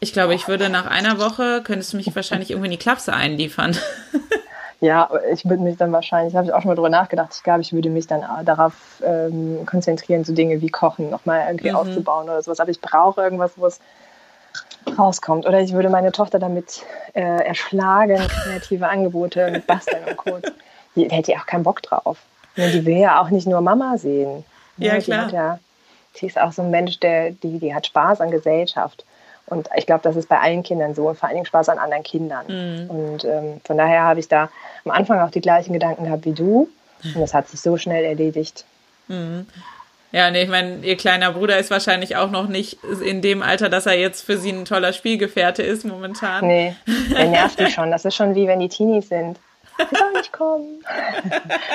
[0.00, 3.12] ich glaube, ich würde nach einer Woche, könntest du mich wahrscheinlich irgendwie in die Klapse
[3.12, 3.76] einliefern.
[4.80, 7.62] Ja, ich würde mich dann wahrscheinlich, habe ich auch schon mal drüber nachgedacht, ich glaube,
[7.62, 11.76] ich würde mich dann darauf ähm, konzentrieren, so Dinge wie Kochen nochmal irgendwie mhm.
[11.76, 12.60] aufzubauen oder sowas.
[12.60, 13.80] Aber ich brauche irgendwas, wo es
[14.96, 15.46] rauskommt.
[15.46, 16.82] Oder ich würde meine Tochter damit
[17.14, 20.38] äh, erschlagen, kreative Angebote mit Basteln und Co.
[20.94, 22.18] Die hätte ja auch keinen Bock drauf.
[22.58, 24.44] Ja, die will ja auch nicht nur Mama sehen.
[24.76, 25.28] Ja, ja klar.
[25.28, 25.58] Die, ja,
[26.20, 29.04] die ist auch so ein Mensch, der, die, die hat Spaß an Gesellschaft.
[29.46, 31.78] Und ich glaube, das ist bei allen Kindern so und vor allen Dingen Spaß an
[31.78, 32.46] anderen Kindern.
[32.48, 32.90] Mhm.
[32.90, 34.50] Und ähm, von daher habe ich da
[34.84, 36.68] am Anfang auch die gleichen Gedanken gehabt wie du.
[37.02, 38.64] Und das hat sich so schnell erledigt.
[39.06, 39.46] Mhm.
[40.10, 43.68] Ja, nee, ich meine, ihr kleiner Bruder ist wahrscheinlich auch noch nicht in dem Alter,
[43.68, 46.46] dass er jetzt für sie ein toller Spielgefährte ist momentan.
[46.46, 46.74] Nee,
[47.10, 47.90] der nervt mich schon.
[47.90, 49.38] Das ist schon wie wenn die Teenies sind.
[49.78, 50.84] Sie soll nicht kommen.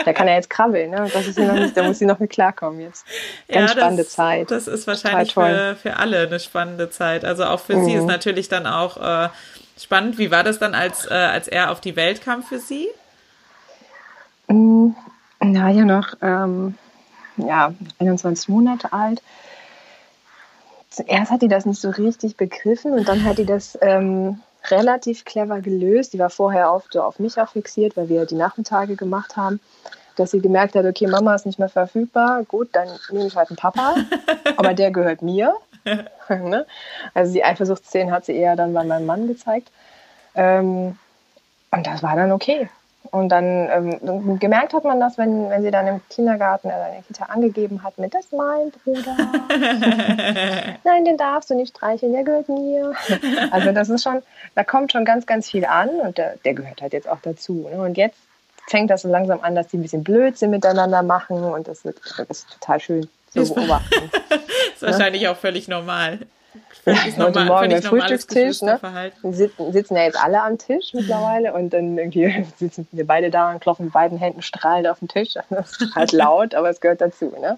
[0.06, 1.10] da kann er jetzt krabbeln, ne?
[1.14, 3.06] Das ist nicht, da muss sie noch mit klarkommen jetzt.
[3.48, 4.52] Ganz ja, spannende Zeit.
[4.52, 7.26] Das ist wahrscheinlich für, für alle eine spannende Zeit.
[7.26, 7.86] Also auch für mhm.
[7.86, 9.30] sie ist natürlich dann auch äh,
[9.80, 10.18] spannend.
[10.18, 12.88] Wie war das dann, als, äh, als er auf die Welt kam für Sie?
[14.48, 14.90] Mm,
[15.42, 16.76] ja, ja noch ähm,
[17.38, 19.22] ja, 21 Monate alt.
[20.90, 25.26] Zuerst hat die das nicht so richtig begriffen und dann hat die das ähm, relativ
[25.26, 26.14] clever gelöst.
[26.14, 29.60] Die war vorher oft so auf mich auch fixiert, weil wir die Nachmittage gemacht haben
[30.16, 33.50] dass sie gemerkt hat, okay, Mama ist nicht mehr verfügbar, gut, dann nehme ich halt
[33.50, 33.96] einen Papa,
[34.58, 35.56] aber der gehört mir.
[36.30, 36.66] Ne?
[37.14, 39.70] also die Eifersuchtsszenen hat sie eher dann bei meinem Mann gezeigt.
[40.36, 40.98] Ähm,
[41.72, 42.70] und das war dann okay.
[43.12, 46.94] Und dann ähm, gemerkt hat man das, wenn, wenn sie dann im Kindergarten oder in
[46.94, 49.16] der Kita angegeben hat mit, das ist mein Bruder.
[50.84, 52.94] Nein, den darfst du nicht streicheln, der gehört mir.
[53.52, 54.22] Also das ist schon,
[54.56, 57.68] da kommt schon ganz, ganz viel an und der, der gehört halt jetzt auch dazu.
[57.72, 57.82] Ne?
[57.82, 58.18] Und jetzt
[58.68, 61.98] fängt das so langsam an, dass die ein bisschen Blödsinn miteinander machen und das, wird,
[62.18, 64.10] das ist total schön zu beobachten.
[64.30, 64.40] das
[64.76, 64.88] ist ja?
[64.90, 66.20] wahrscheinlich auch völlig normal.
[66.84, 68.80] Völlig ja, normal, Morgen völlig Frühstückstisch, ne?
[69.32, 73.52] sitzen, sitzen ja jetzt alle am Tisch mittlerweile und dann irgendwie sitzen wir beide da
[73.52, 75.34] und klopfen mit beiden Händen strahlend auf den Tisch.
[75.50, 77.34] Das ist halt laut, aber es gehört dazu.
[77.40, 77.58] Ne?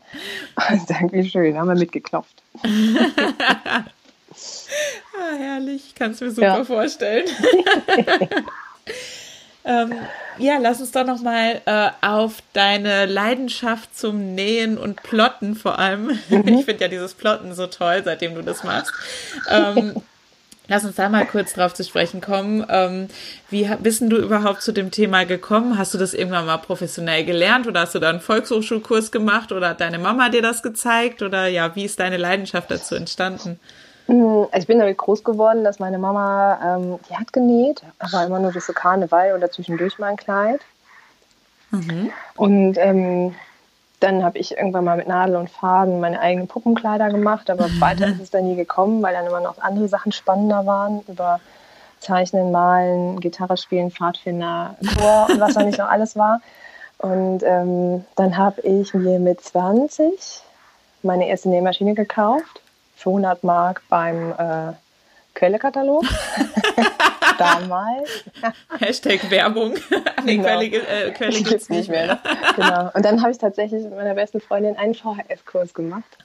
[0.55, 2.43] Das ist irgendwie schön, haben wir mitgeklopft.
[2.63, 3.83] ah,
[5.37, 6.63] herrlich, kannst du mir super ja.
[6.63, 7.25] vorstellen.
[9.65, 9.93] Ähm,
[10.37, 15.79] ja, lass uns doch noch mal äh, auf deine Leidenschaft zum Nähen und Plotten vor
[15.79, 16.19] allem.
[16.29, 16.47] Mhm.
[16.47, 18.91] Ich finde ja dieses Plotten so toll, seitdem du das machst.
[19.49, 19.95] Ähm,
[20.67, 22.65] lass uns da mal kurz drauf zu sprechen kommen.
[22.69, 23.07] Ähm,
[23.49, 25.77] wie bist du überhaupt zu dem Thema gekommen?
[25.77, 29.69] Hast du das irgendwann mal professionell gelernt oder hast du da einen Volkshochschulkurs gemacht oder
[29.69, 31.21] hat deine Mama dir das gezeigt?
[31.21, 33.59] Oder ja, wie ist deine Leidenschaft dazu entstanden?
[34.07, 38.39] Also ich bin damit groß geworden, dass meine Mama, ähm, die hat genäht, aber immer
[38.39, 40.61] nur das so Karneval oder zwischendurch mal ein Kleid.
[41.71, 42.11] Mhm.
[42.35, 43.35] Und ähm,
[43.99, 47.81] dann habe ich irgendwann mal mit Nadel und Faden meine eigenen Puppenkleider gemacht, aber mhm.
[47.81, 51.39] weiter ist es dann nie gekommen, weil dann immer noch andere Sachen spannender waren über
[51.99, 56.41] Zeichnen, Malen, Gitarre spielen, Pfadfinder, Chor und was da nicht noch alles war.
[56.99, 60.41] Und ähm, dann habe ich mir mit 20
[61.01, 62.61] meine erste Nähmaschine gekauft
[62.95, 64.73] für 100 Mark beim äh,
[65.35, 66.03] Quellekatalog.
[67.37, 68.23] Damals.
[68.79, 69.73] Hashtag Werbung.
[70.23, 70.59] nee, genau.
[70.59, 72.07] Quelle, äh, Quelle gibt es nicht mehr.
[72.07, 72.19] Ne?
[72.55, 72.89] Genau.
[72.93, 76.17] Und dann habe ich tatsächlich mit meiner besten Freundin einen VHS-Kurs gemacht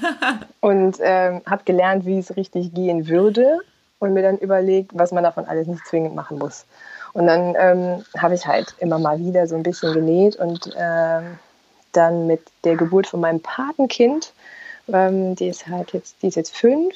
[0.60, 3.60] und ähm, habe gelernt, wie es richtig gehen würde
[3.98, 6.66] und mir dann überlegt, was man davon alles nicht zwingend machen muss.
[7.14, 11.38] Und dann ähm, habe ich halt immer mal wieder so ein bisschen genäht und ähm,
[11.92, 14.32] dann mit der Geburt von meinem Patenkind
[14.92, 16.94] ähm, die ist halt jetzt, die ist jetzt fünf.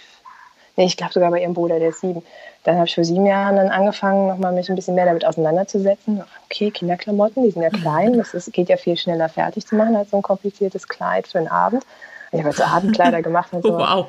[0.77, 2.23] Nee, ich glaube sogar bei ihrem Bruder, der ist sieben.
[2.65, 6.23] Dann habe ich vor sieben Jahren dann angefangen, nochmal mich ein bisschen mehr damit auseinanderzusetzen.
[6.47, 8.17] Okay, Kinderklamotten, die sind ja klein.
[8.17, 11.39] Das ist, geht ja viel schneller fertig zu machen als so ein kompliziertes Kleid für
[11.39, 11.85] einen Abend.
[12.31, 13.53] Ich habe jetzt so Abendkleider gemacht.
[13.53, 13.75] Und so.
[13.75, 14.07] Oh, wow.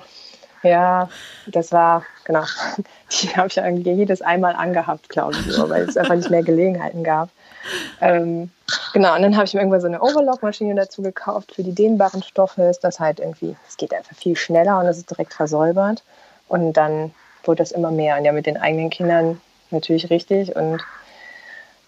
[0.61, 1.09] Ja,
[1.47, 2.43] das war, genau.
[3.21, 7.03] Die habe ich irgendwie jedes einmal angehabt, glaube ich, weil es einfach nicht mehr Gelegenheiten
[7.03, 7.29] gab.
[8.01, 8.49] Ähm,
[8.93, 12.23] genau, und dann habe ich mir irgendwann so eine Overlock-Maschine dazu gekauft für die dehnbaren
[12.23, 12.63] Stoffe.
[12.63, 16.03] Ist das halt irgendwie, es geht einfach viel schneller und es ist direkt versäubert.
[16.47, 18.17] Und dann wurde das immer mehr.
[18.17, 20.55] Und ja, mit den eigenen Kindern natürlich richtig.
[20.55, 20.83] Und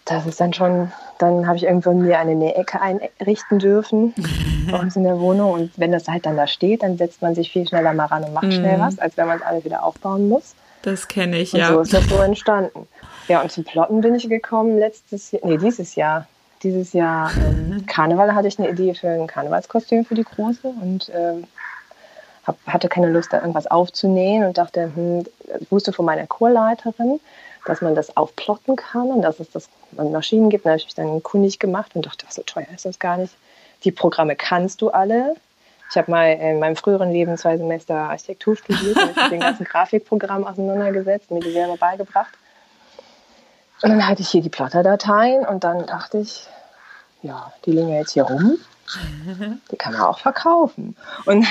[0.04, 4.14] das ist dann schon, dann habe ich irgendwann mir eine Nähecke einrichten dürfen
[4.70, 5.52] bei uns in der Wohnung.
[5.52, 8.24] Und wenn das halt dann da steht, dann setzt man sich viel schneller mal ran
[8.24, 8.82] und macht schnell mhm.
[8.82, 10.54] was, als wenn man es alles wieder aufbauen muss.
[10.82, 11.68] Das kenne ich, und ja.
[11.72, 12.86] So ist das so entstanden.
[13.28, 16.26] Ja, und zum Plotten bin ich gekommen letztes Jahr, nee, dieses Jahr.
[16.62, 21.10] Dieses Jahr ähm, Karneval hatte ich eine Idee für ein Karnevalskostüm für die Große und
[21.14, 21.44] ähm,
[22.46, 25.26] hab, hatte keine Lust, da irgendwas aufzunähen und dachte, hm,
[25.60, 27.20] ich wusste von meiner Chorleiterin,
[27.66, 30.64] dass man das aufplotten kann und dass es das an Maschinen gibt.
[30.64, 33.34] Da habe ich mich dann kundig gemacht und dachte, so teuer ist das gar nicht.
[33.84, 35.34] Die Programme kannst du alle.
[35.90, 39.64] Ich habe mal in meinem früheren Leben zwei Semester Architektur studiert und mit den ganzen
[39.66, 42.32] Grafikprogrammen auseinandergesetzt, mir die selber beigebracht.
[43.82, 46.48] Und dann hatte ich hier die Plotterdateien und dann dachte ich,
[47.22, 48.58] ja, die liegen ja jetzt hier rum.
[49.70, 50.96] Die kann man auch verkaufen.
[51.24, 51.44] Und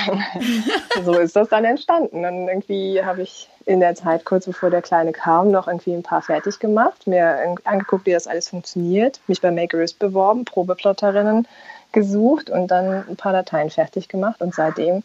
[1.04, 2.24] so ist das dann entstanden.
[2.24, 6.02] Und irgendwie habe ich in der Zeit, kurz bevor der Kleine kam, noch irgendwie ein
[6.02, 11.46] paar fertig gemacht, mir angeguckt, wie das alles funktioniert, mich bei Makerist beworben, Probeplotterinnen
[11.92, 14.40] gesucht und dann ein paar Dateien fertig gemacht.
[14.40, 15.02] Und seitdem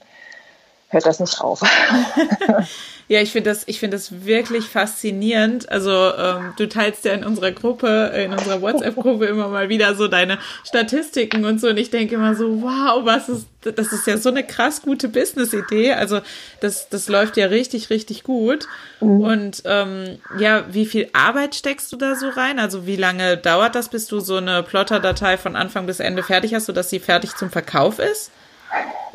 [0.92, 1.62] hört das nicht auf.
[3.08, 5.70] ja, ich finde das, ich finde das wirklich faszinierend.
[5.70, 10.10] Also ähm, du teilst ja in unserer Gruppe, in unserer WhatsApp-Gruppe immer mal wieder so
[10.10, 11.70] deine Statistiken und so.
[11.70, 15.08] Und ich denke immer so, wow, was ist, das ist ja so eine krass gute
[15.08, 15.94] Business-Idee.
[15.94, 16.20] Also
[16.60, 18.68] das, das läuft ja richtig, richtig gut.
[19.00, 19.22] Mhm.
[19.22, 22.60] Und ähm, ja, wie viel Arbeit steckst du da so rein?
[22.60, 26.54] Also wie lange dauert das, bis du so eine Plotter-Datei von Anfang bis Ende fertig
[26.54, 28.32] hast, sodass sie fertig zum Verkauf ist?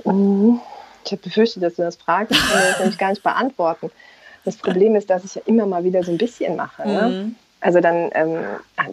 [0.05, 0.61] Mhm.
[1.07, 2.33] Ich habe befürchtet, dass du das fragst.
[2.33, 3.91] Ich kann das nämlich gar nicht beantworten.
[4.45, 6.87] Das Problem ist, dass ich ja immer mal wieder so ein bisschen mache.
[6.87, 7.09] Ne?
[7.09, 7.37] Mhm.
[7.61, 8.45] Also dann ähm,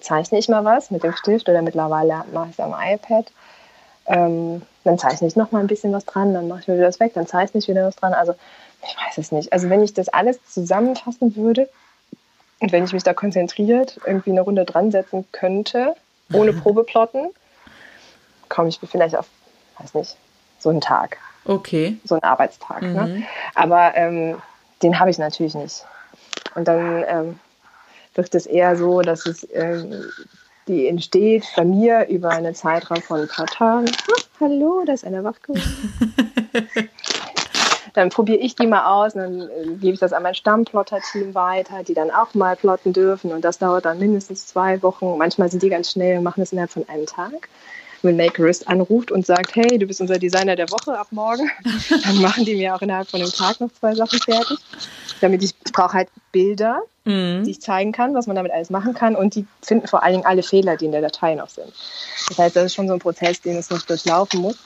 [0.02, 3.32] zeichne ich mal was mit dem Stift oder mittlerweile mache ich es am iPad.
[4.06, 6.88] Ähm, dann zeichne ich noch mal ein bisschen was dran, dann mache ich mir wieder
[6.88, 8.13] das weg, dann zeichne ich wieder was dran.
[8.13, 8.34] Also
[8.84, 9.54] ich weiß es nicht.
[9.54, 11.69] Also wenn ich das alles zusammenfassen würde
[12.60, 15.95] und wenn ich mich da konzentriert irgendwie eine Runde dran setzen könnte,
[16.32, 16.54] ohne.
[16.63, 17.30] Probeplotten,
[18.49, 19.28] komme ich vielleicht auf,
[19.80, 20.15] weiß nicht,
[20.60, 21.17] so einen Tag.
[21.45, 21.97] Okay.
[22.06, 22.82] So einen Arbeitstag.
[22.82, 22.88] Ne?
[22.89, 22.95] Mhm.
[22.95, 23.23] Ne?
[23.56, 24.41] Aber ähm,
[24.82, 25.86] den habe ich natürlich nicht.
[26.56, 27.39] Und dann ähm,
[28.15, 30.06] wird es eher so, dass es ähm,
[30.67, 33.91] die entsteht bei mir über einen Zeitraum von ein paar Tagen.
[34.10, 36.13] Oh, hallo, da ist einer wach geworden.
[37.93, 41.36] dann probiere ich die mal aus und dann äh, gebe ich das an mein Stammplotter-Team
[41.36, 45.17] weiter, die dann auch mal plotten dürfen und das dauert dann mindestens zwei Wochen.
[45.17, 47.49] Manchmal sind die ganz schnell und machen es innerhalb von einem Tag
[48.04, 51.50] wenn Makerist anruft und sagt, hey, du bist unser Designer der Woche ab morgen,
[52.04, 54.58] dann machen die mir auch innerhalb von einem Tag noch zwei Sachen fertig.
[55.22, 57.44] Damit ich, ich brauche halt Bilder, mhm.
[57.46, 60.16] die ich zeigen kann, was man damit alles machen kann und die finden vor allen
[60.16, 61.72] Dingen alle Fehler, die in der Datei noch sind.
[62.28, 64.58] Das heißt, das ist schon so ein Prozess, den es noch durchlaufen muss.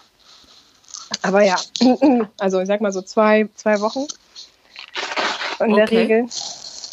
[1.22, 1.58] Aber ja,
[2.40, 4.08] also ich sag mal so zwei, zwei Wochen
[5.60, 6.24] in der Regel,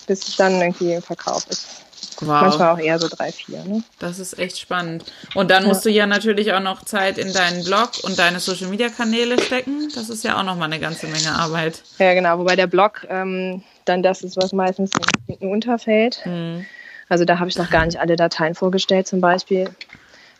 [0.07, 1.84] bis es dann irgendwie im Verkauf ist.
[2.21, 2.43] Wow.
[2.43, 3.65] Manchmal auch eher so drei, vier.
[3.65, 3.83] Ne?
[3.99, 5.05] Das ist echt spannend.
[5.35, 8.69] Und dann musst du ja natürlich auch noch Zeit in deinen Blog und deine Social
[8.69, 9.89] Media Kanäle stecken.
[9.95, 11.83] Das ist ja auch nochmal eine ganze Menge Arbeit.
[11.99, 12.39] Ja, genau.
[12.39, 14.91] Wobei der Blog ähm, dann das ist, was meistens
[15.27, 16.21] hinten unterfällt.
[16.25, 16.67] Mhm.
[17.09, 19.71] Also da habe ich noch gar nicht alle Dateien vorgestellt zum Beispiel.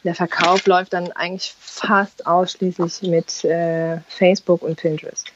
[0.05, 5.33] Der Verkauf läuft dann eigentlich fast ausschließlich mit äh, Facebook und Pinterest.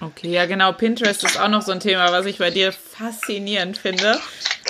[0.00, 0.72] Okay, ja genau.
[0.72, 4.18] Pinterest ist auch noch so ein Thema, was ich bei dir faszinierend finde.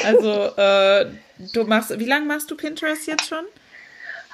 [0.05, 1.07] Also äh,
[1.53, 3.45] du machst, wie lange machst du Pinterest jetzt schon?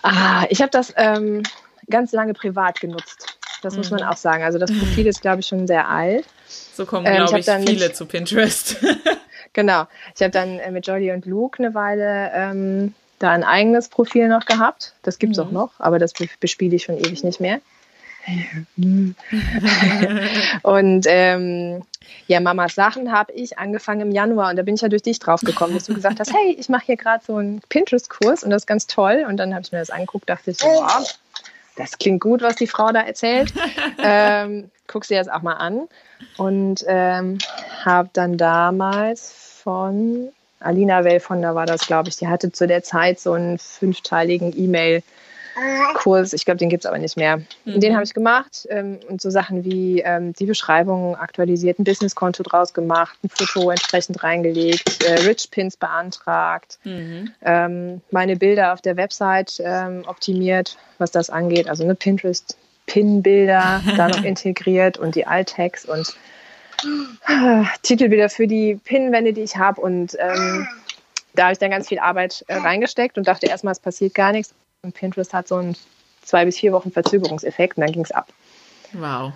[0.02, 1.42] Ah, ich habe das ähm,
[1.90, 3.38] ganz lange privat genutzt.
[3.62, 3.78] Das mhm.
[3.78, 4.08] muss man mhm.
[4.08, 4.42] auch sagen.
[4.42, 6.24] Also das Profil ist, glaube ich, schon sehr alt.
[6.46, 8.76] So kommen, ähm, glaube ich, ich viele mit, zu Pinterest.
[9.52, 9.86] genau.
[10.14, 14.28] Ich habe dann äh, mit Jolly und Luke eine Weile ähm, da ein eigenes Profil
[14.28, 14.94] noch gehabt.
[15.02, 15.44] Das gibt es mhm.
[15.44, 17.60] auch noch, aber das bespiele ich schon ewig nicht mehr.
[20.62, 21.82] und ähm,
[22.26, 25.18] ja, Mamas Sachen habe ich angefangen im Januar und da bin ich ja durch dich
[25.18, 28.50] drauf gekommen, dass du gesagt hast, hey, ich mache hier gerade so einen Pinterest-Kurs und
[28.50, 29.24] das ist ganz toll.
[29.28, 31.18] Und dann habe ich mir das angeguckt, dachte ich, wow,
[31.76, 33.52] das klingt gut, was die Frau da erzählt.
[34.02, 35.88] ähm, guck sie jetzt auch mal an
[36.36, 37.38] und ähm,
[37.84, 42.66] habe dann damals von Alina Well von da war das, glaube ich, die hatte zu
[42.66, 45.02] der Zeit so einen fünfteiligen E-Mail-
[45.94, 47.38] Kurs, ich glaube, den gibt es aber nicht mehr.
[47.64, 47.80] Mhm.
[47.80, 52.42] Den habe ich gemacht ähm, und so Sachen wie ähm, die Beschreibung aktualisiert, ein Businesskonto
[52.42, 57.32] draus gemacht, ein Foto entsprechend reingelegt, äh, Rich Pins beantragt, mhm.
[57.42, 63.82] ähm, meine Bilder auf der Website ähm, optimiert, was das angeht, also eine Pinterest Pin-Bilder
[63.96, 66.14] da noch integriert und die Alt-Tags und
[67.26, 70.68] äh, Titelbilder für die Pin-Wände, die ich habe und ähm,
[71.34, 74.32] da habe ich dann ganz viel Arbeit äh, reingesteckt und dachte erstmal, es passiert gar
[74.32, 74.54] nichts.
[74.86, 75.76] Und Pinterest hat so einen
[76.22, 78.28] zwei bis vier Wochen Verzögerungseffekt und dann ging es ab.
[78.92, 79.32] Wow.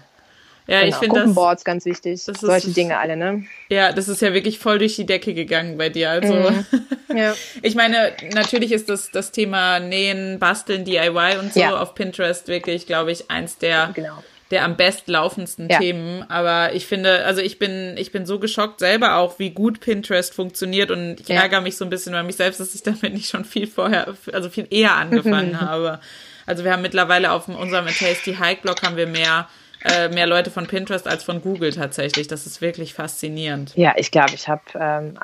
[0.69, 0.87] Ja, genau.
[0.87, 2.23] ich finde Gruppenboards ganz wichtig.
[2.23, 3.45] Solche ist, Dinge alle, ne?
[3.69, 6.11] Ja, das ist ja wirklich voll durch die Decke gegangen bei dir.
[6.11, 6.65] Also, mhm.
[7.17, 7.35] ja.
[7.63, 11.77] ich meine, natürlich ist das, das Thema Nähen, Basteln, DIY und so ja.
[11.77, 15.79] auf Pinterest wirklich, glaube ich, eins der genau der am bestlaufendsten ja.
[15.79, 16.29] Themen.
[16.29, 20.35] Aber ich finde, also ich bin, ich bin so geschockt selber auch, wie gut Pinterest
[20.35, 21.43] funktioniert und ich ja.
[21.43, 24.15] ärgere mich so ein bisschen bei mich selbst, dass ich damit nicht schon viel vorher,
[24.33, 26.01] also viel eher angefangen habe.
[26.47, 29.49] Also wir haben mittlerweile auf unserem Tasty Hike Blog haben wir mehr
[29.83, 32.29] äh, mehr Leute von Pinterest als von Google tatsächlich.
[32.29, 33.73] Das ist wirklich faszinierend.
[33.77, 35.19] Ja, ich glaube, ich habe ähm,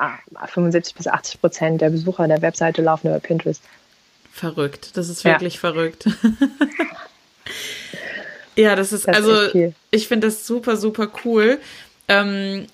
[0.47, 3.61] 75 bis 80 Prozent der Besucher der Webseite laufen über Pinterest.
[4.31, 4.97] Verrückt.
[4.97, 5.59] Das ist wirklich ja.
[5.59, 6.07] verrückt.
[8.57, 11.59] Ja, das ist, das also, ich finde das super, super cool.
[12.07, 12.65] Ähm,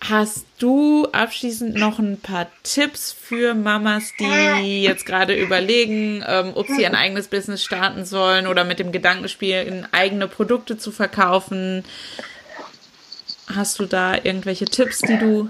[0.00, 6.66] hast du abschließend noch ein paar Tipps für Mamas, die jetzt gerade überlegen, ähm, ob
[6.66, 11.84] sie ein eigenes Business starten sollen oder mit dem Gedanken spielen, eigene Produkte zu verkaufen?
[13.54, 15.48] Hast du da irgendwelche Tipps, die du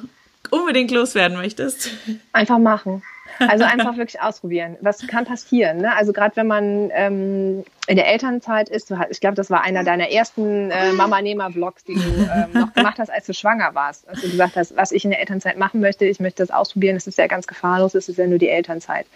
[0.50, 1.90] unbedingt loswerden möchtest?
[2.32, 3.02] Einfach machen.
[3.38, 4.76] Also einfach wirklich ausprobieren.
[4.80, 5.78] Was kann passieren?
[5.78, 5.94] Ne?
[5.96, 10.10] Also gerade wenn man ähm, in der Elternzeit ist, ich glaube, das war einer deiner
[10.10, 14.08] ersten äh, Mama-Nehmer-Vlogs, die du ähm, noch gemacht hast, als du schwanger warst.
[14.08, 16.96] Als du gesagt hast, was ich in der Elternzeit machen möchte, ich möchte das ausprobieren,
[16.96, 19.06] es ist ja ganz gefahrlos, es ist ja nur die Elternzeit.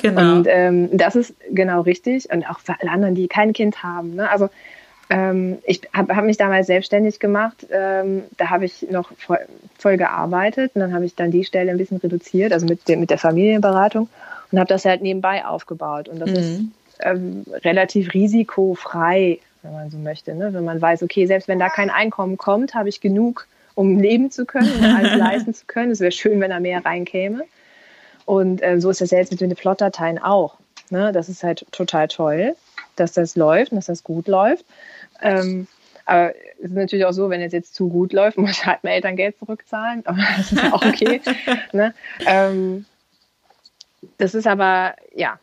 [0.00, 0.36] Genau.
[0.36, 2.32] Und ähm, das ist genau richtig.
[2.32, 4.14] Und auch für alle anderen, die kein Kind haben.
[4.14, 4.30] Ne?
[4.30, 4.48] Also
[5.10, 7.66] ähm, ich habe hab mich damals selbstständig gemacht.
[7.70, 9.40] Ähm, da habe ich noch voll,
[9.76, 12.96] voll, gearbeitet und dann habe ich dann die Stelle ein bisschen reduziert, also mit, de,
[12.96, 14.08] mit der Familienberatung
[14.52, 16.08] und habe das halt nebenbei aufgebaut.
[16.08, 16.36] Und das mhm.
[16.36, 16.60] ist
[17.00, 20.32] ähm, relativ risikofrei, wenn man so möchte.
[20.34, 20.54] Ne?
[20.54, 24.30] Wenn man weiß, okay, selbst wenn da kein Einkommen kommt, habe ich genug, um leben
[24.30, 25.90] zu können, um alles leisten zu können.
[25.90, 27.42] Es wäre schön, wenn da mehr reinkäme.
[28.26, 30.54] Und äh, so ist das jetzt mit den Plotdateien auch.
[30.90, 31.10] Ne?
[31.10, 32.54] Das ist halt total toll,
[32.96, 34.64] dass das läuft und dass das gut läuft.
[35.22, 35.66] Ähm,
[36.04, 38.80] aber es ist natürlich auch so, wenn es jetzt zu gut läuft, muss ich halt
[38.82, 40.04] mein Elterngeld zurückzahlen.
[40.06, 41.20] Aber das ist ja auch okay.
[41.72, 41.94] ne?
[42.26, 42.84] ähm,
[44.18, 45.38] das ist aber, ja,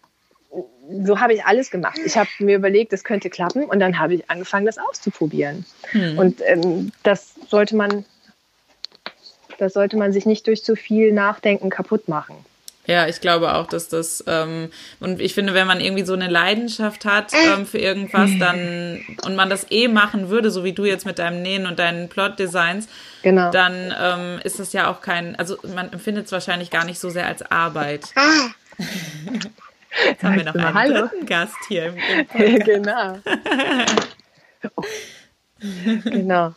[1.03, 1.99] so habe ich alles gemacht.
[2.05, 5.65] Ich habe mir überlegt, das könnte klappen und dann habe ich angefangen, das auszuprobieren.
[5.91, 6.17] Hm.
[6.17, 8.05] Und ähm, das sollte man,
[9.57, 12.35] das sollte man sich nicht durch zu viel Nachdenken kaputt machen.
[12.87, 14.69] Ja, ich glaube auch, dass das ähm,
[15.01, 19.35] und ich finde, wenn man irgendwie so eine Leidenschaft hat ähm, für irgendwas, dann und
[19.35, 22.87] man das eh machen würde, so wie du jetzt mit deinem Nähen und deinen Plot-Designs,
[23.21, 23.51] genau.
[23.51, 27.09] dann ähm, ist es ja auch kein, also man empfindet es wahrscheinlich gar nicht so
[27.09, 28.05] sehr als Arbeit.
[28.15, 28.51] Ah.
[30.05, 31.07] Jetzt haben wir noch einen Hallo.
[31.07, 31.97] dritten Gast hier im,
[32.41, 33.19] im Genau.
[36.03, 36.53] genau.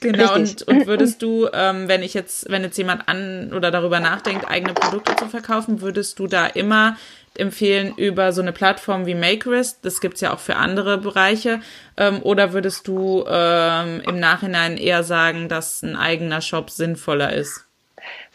[0.00, 4.00] Genau, und, und würdest du, ähm, wenn ich jetzt, wenn jetzt jemand an oder darüber
[4.00, 6.96] nachdenkt, eigene Produkte zu verkaufen, würdest du da immer
[7.34, 9.84] empfehlen über so eine Plattform wie Makerist?
[9.84, 11.60] Das gibt's ja auch für andere Bereiche.
[11.96, 17.67] Ähm, oder würdest du ähm, im Nachhinein eher sagen, dass ein eigener Shop sinnvoller ist?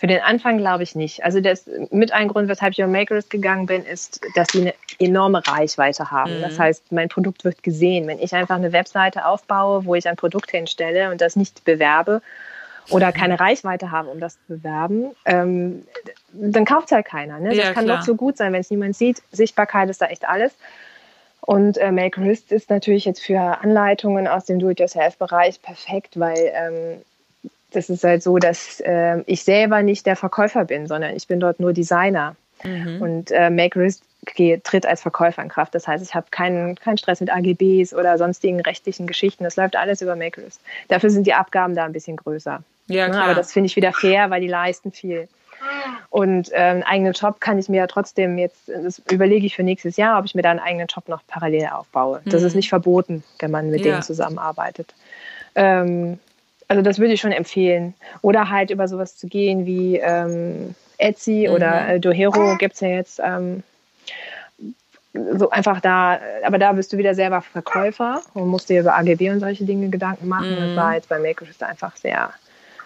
[0.03, 1.23] Für den Anfang glaube ich nicht.
[1.23, 4.73] Also das mit ein Grund, weshalb ich auf Makerist gegangen bin, ist, dass sie eine
[4.99, 6.39] enorme Reichweite haben.
[6.39, 6.41] Mhm.
[6.41, 8.05] Das heißt, mein Produkt wird gesehen.
[8.05, 12.21] Wenn ich einfach eine Webseite aufbaue, wo ich ein Produkt hinstelle und das nicht bewerbe
[12.89, 15.87] oder keine Reichweite habe, um das zu bewerben, ähm,
[16.33, 17.39] dann kauft es halt keiner.
[17.39, 17.51] Ne?
[17.51, 17.99] Das ja, kann klar.
[17.99, 19.23] doch so gut sein, wenn es niemand sieht.
[19.31, 20.53] Sichtbarkeit ist da echt alles.
[21.39, 27.01] Und äh, Makerist ist natürlich jetzt für Anleitungen aus dem Do-it-yourself-Bereich perfekt, weil ähm,
[27.75, 31.39] das ist halt so, dass äh, ich selber nicht der Verkäufer bin, sondern ich bin
[31.39, 32.35] dort nur Designer.
[32.63, 33.01] Mhm.
[33.01, 34.03] Und äh, Make Risk
[34.63, 35.75] tritt als Verkäufer in Kraft.
[35.75, 39.43] Das heißt, ich habe keinen, keinen Stress mit AGBs oder sonstigen rechtlichen Geschichten.
[39.43, 40.61] Das läuft alles über Make Risk.
[40.87, 42.63] Dafür sind die Abgaben da ein bisschen größer.
[42.87, 43.25] Ja, klar.
[43.25, 45.27] Aber das finde ich wieder fair, weil die leisten viel.
[46.09, 49.63] Und ähm, einen eigenen Job kann ich mir ja trotzdem jetzt, das überlege ich für
[49.63, 52.21] nächstes Jahr, ob ich mir da einen eigenen Job noch parallel aufbaue.
[52.25, 52.47] Das mhm.
[52.47, 53.91] ist nicht verboten, wenn man mit ja.
[53.91, 54.93] denen zusammenarbeitet.
[55.55, 56.19] Ähm,
[56.67, 57.93] also das würde ich schon empfehlen.
[58.21, 61.55] Oder halt über sowas zu gehen wie ähm, Etsy mhm.
[61.55, 63.21] oder äh, Dohero gibt es ja jetzt.
[63.23, 63.63] Ähm,
[65.37, 69.29] so einfach da, aber da bist du wieder selber Verkäufer und musst dir über AGB
[69.29, 70.51] und solche Dinge Gedanken machen.
[70.51, 70.59] Mhm.
[70.59, 72.33] Das war jetzt bei Makerspace einfach sehr,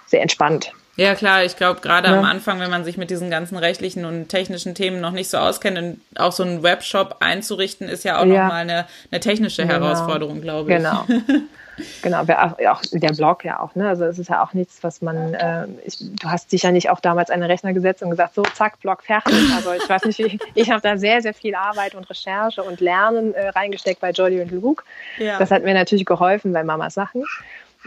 [0.08, 0.74] sehr entspannt.
[0.98, 2.18] Ja, klar, ich glaube, gerade ja.
[2.18, 5.38] am Anfang, wenn man sich mit diesen ganzen rechtlichen und technischen Themen noch nicht so
[5.38, 8.44] auskennt, auch so einen Webshop einzurichten, ist ja auch ja.
[8.44, 9.76] nochmal eine, eine technische genau.
[9.76, 10.78] Herausforderung, glaube ich.
[10.78, 11.06] Genau.
[12.02, 13.76] Genau, auch der Blog ja auch.
[13.76, 13.88] Ne?
[13.88, 15.34] Also es ist ja auch nichts, was man.
[15.34, 18.36] Äh, ich, du hast dich ja nicht auch damals an den Rechner gesetzt und gesagt,
[18.36, 19.36] so zack, Blog fertig.
[19.56, 22.80] Also ich weiß nicht, ich, ich habe da sehr, sehr viel Arbeit und Recherche und
[22.80, 24.84] Lernen äh, reingesteckt bei Jolly und Luke.
[25.18, 25.38] Ja.
[25.40, 27.24] Das hat mir natürlich geholfen bei Mamas Sachen.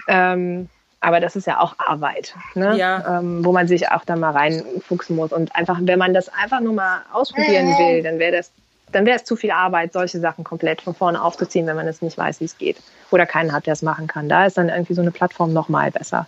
[0.08, 0.68] Ähm,
[1.00, 2.76] aber das ist ja auch Arbeit, ne?
[2.76, 3.18] ja.
[3.18, 5.32] Ähm, wo man sich auch da mal reinfuchsen muss.
[5.32, 8.52] Und einfach, wenn man das einfach nur mal ausprobieren will, dann wäre das
[8.92, 12.02] dann wäre es zu viel Arbeit, solche Sachen komplett von vorne aufzuziehen, wenn man es
[12.02, 12.76] nicht weiß, wie es geht.
[13.10, 14.28] Oder keinen hat, der es machen kann.
[14.28, 16.26] Da ist dann irgendwie so eine Plattform nochmal besser.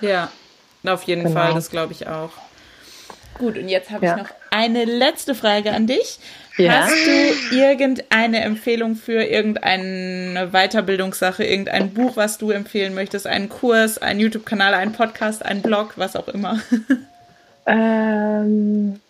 [0.00, 0.30] Ja,
[0.86, 1.40] auf jeden genau.
[1.40, 2.30] Fall, das glaube ich auch.
[3.38, 4.16] Gut, und jetzt habe ja.
[4.16, 6.18] ich noch eine letzte Frage an dich.
[6.58, 6.84] Ja.
[6.84, 13.98] Hast du irgendeine Empfehlung für irgendeine Weiterbildungssache, irgendein Buch, was du empfehlen möchtest, einen Kurs,
[13.98, 16.60] einen YouTube-Kanal, einen Podcast, einen Blog, was auch immer?
[17.64, 19.00] Ähm,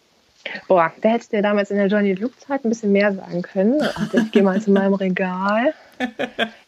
[0.68, 3.42] Boah, da hättest du ja damals in der Johnny Luke Zeit ein bisschen mehr sagen
[3.42, 3.82] können.
[4.12, 5.74] ich gehe mal zu meinem Regal.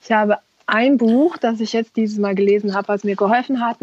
[0.03, 3.79] Ich habe ein Buch, das ich jetzt dieses Mal gelesen habe, was mir geholfen hat,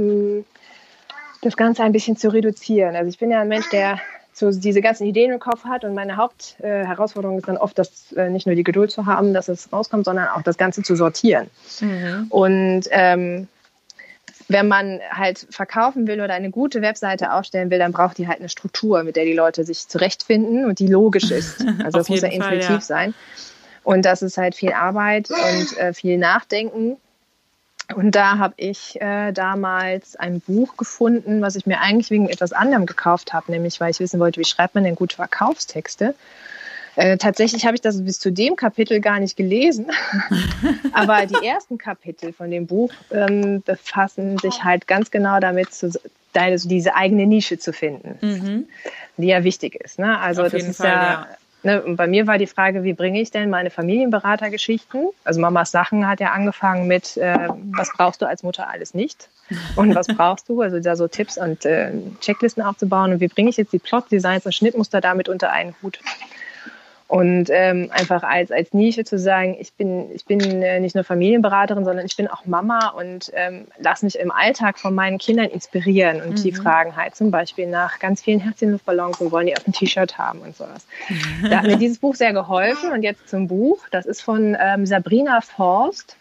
[1.41, 2.95] das Ganze ein bisschen zu reduzieren.
[2.95, 3.99] Also ich bin ja ein Mensch, der
[4.33, 8.29] so diese ganzen Ideen im Kopf hat und meine Hauptherausforderung ist dann oft, das äh,
[8.29, 11.47] nicht nur die Geduld zu haben, dass es rauskommt, sondern auch das Ganze zu sortieren.
[11.81, 12.27] Mhm.
[12.29, 13.47] Und ähm,
[14.51, 18.39] wenn man halt verkaufen will oder eine gute Webseite aufstellen will, dann braucht die halt
[18.39, 21.65] eine Struktur, mit der die Leute sich zurechtfinden und die logisch ist.
[21.83, 22.81] Also das muss ja intuitiv ja.
[22.81, 23.13] sein.
[23.83, 26.97] Und das ist halt viel Arbeit und äh, viel Nachdenken.
[27.95, 32.53] Und da habe ich äh, damals ein Buch gefunden, was ich mir eigentlich wegen etwas
[32.53, 36.13] anderem gekauft habe, nämlich weil ich wissen wollte, wie schreibt man denn gute Verkaufstexte.
[36.95, 39.87] Äh, tatsächlich habe ich das bis zu dem Kapitel gar nicht gelesen,
[40.93, 45.91] aber die ersten Kapitel von dem Buch ähm, befassen sich halt ganz genau damit, zu,
[46.33, 48.67] deine, so diese eigene Nische zu finden, mhm.
[49.17, 49.99] die ja wichtig ist.
[49.99, 50.19] Ne?
[50.19, 51.27] Also Auf das ist Fall, ja, ja.
[51.63, 55.09] Ne, bei mir war die Frage, wie bringe ich denn meine Familienberatergeschichten?
[55.23, 59.29] Also Mamas Sachen hat ja angefangen mit, äh, was brauchst du als Mutter alles nicht?
[59.75, 60.61] Und was brauchst du?
[60.61, 63.13] Also da so Tipps und äh, Checklisten aufzubauen.
[63.13, 65.99] Und wie bringe ich jetzt die Plot-Designs und Schnittmuster damit unter einen Hut?
[67.11, 71.03] Und ähm, einfach als, als Nische zu sagen, ich bin, ich bin äh, nicht nur
[71.03, 75.47] Familienberaterin, sondern ich bin auch Mama und ähm, lass mich im Alltag von meinen Kindern
[75.47, 76.21] inspirieren.
[76.21, 76.35] Und mhm.
[76.41, 80.17] die fragen halt zum Beispiel nach ganz vielen Herzchenluftballons und wollen die auf ein T-Shirt
[80.17, 80.87] haben und sowas.
[81.49, 82.93] Da hat mir dieses Buch sehr geholfen.
[82.93, 83.79] Und jetzt zum Buch.
[83.91, 86.15] Das ist von ähm, Sabrina Forst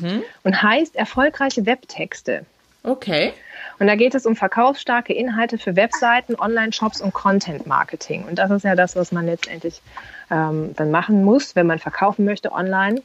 [0.00, 0.22] mhm.
[0.44, 2.46] und heißt Erfolgreiche Webtexte.
[2.84, 3.32] Okay.
[3.80, 8.26] Und da geht es um verkaufsstarke Inhalte für Webseiten, Online-Shops und Content-Marketing.
[8.28, 9.82] Und das ist ja das, was man letztendlich
[10.30, 13.02] ähm, dann machen muss, wenn man verkaufen möchte online.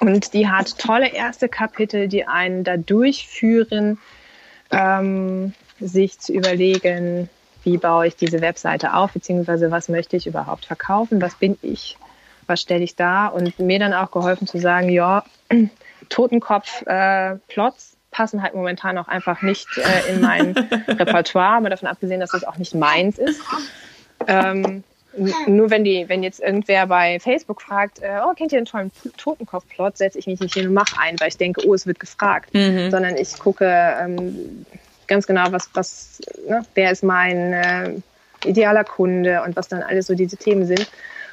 [0.00, 3.98] Und die hat tolle erste Kapitel, die einen da durchführen,
[4.70, 7.28] ähm, sich zu überlegen,
[7.64, 11.96] wie baue ich diese Webseite auf, beziehungsweise was möchte ich überhaupt verkaufen, was bin ich,
[12.46, 15.24] was stelle ich da und mir dann auch geholfen zu sagen, ja,
[16.08, 20.52] Totenkopf-Plots äh, passen halt momentan auch einfach nicht äh, in mein
[20.88, 23.40] Repertoire, aber davon abgesehen, dass das auch nicht meins ist.
[24.26, 24.84] Ähm,
[25.46, 28.90] nur wenn die, wenn jetzt irgendwer bei Facebook fragt, äh, oh, kennt ihr einen tollen
[29.16, 32.00] Totenkopfplot, setze ich mich nicht hin und mache ein, weil ich denke, oh, es wird
[32.00, 32.90] gefragt, mhm.
[32.90, 33.66] sondern ich gucke
[34.00, 34.64] ähm,
[35.06, 37.92] ganz genau, was, was, ne, wer ist mein äh,
[38.44, 40.90] idealer Kunde und was dann alles so diese Themen sind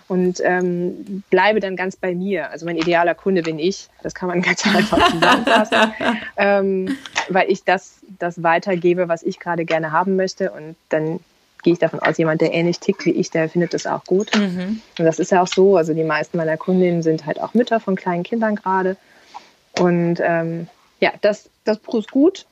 [0.09, 2.49] und ähm, bleibe dann ganz bei mir.
[2.51, 3.87] Also mein idealer Kunde bin ich.
[4.01, 5.93] Das kann man ganz einfach zusammenfassen,
[6.37, 6.97] ähm,
[7.29, 11.19] weil ich das, das weitergebe, was ich gerade gerne haben möchte und dann
[11.63, 14.35] gehe ich davon aus, jemand, der ähnlich tickt wie ich, der findet das auch gut.
[14.35, 14.81] Mhm.
[14.97, 15.77] Und das ist ja auch so.
[15.77, 18.97] Also die meisten meiner Kundinnen sind halt auch Mütter von kleinen Kindern gerade.
[19.77, 20.67] Und ähm,
[20.99, 22.45] ja, das, das Buch ist gut.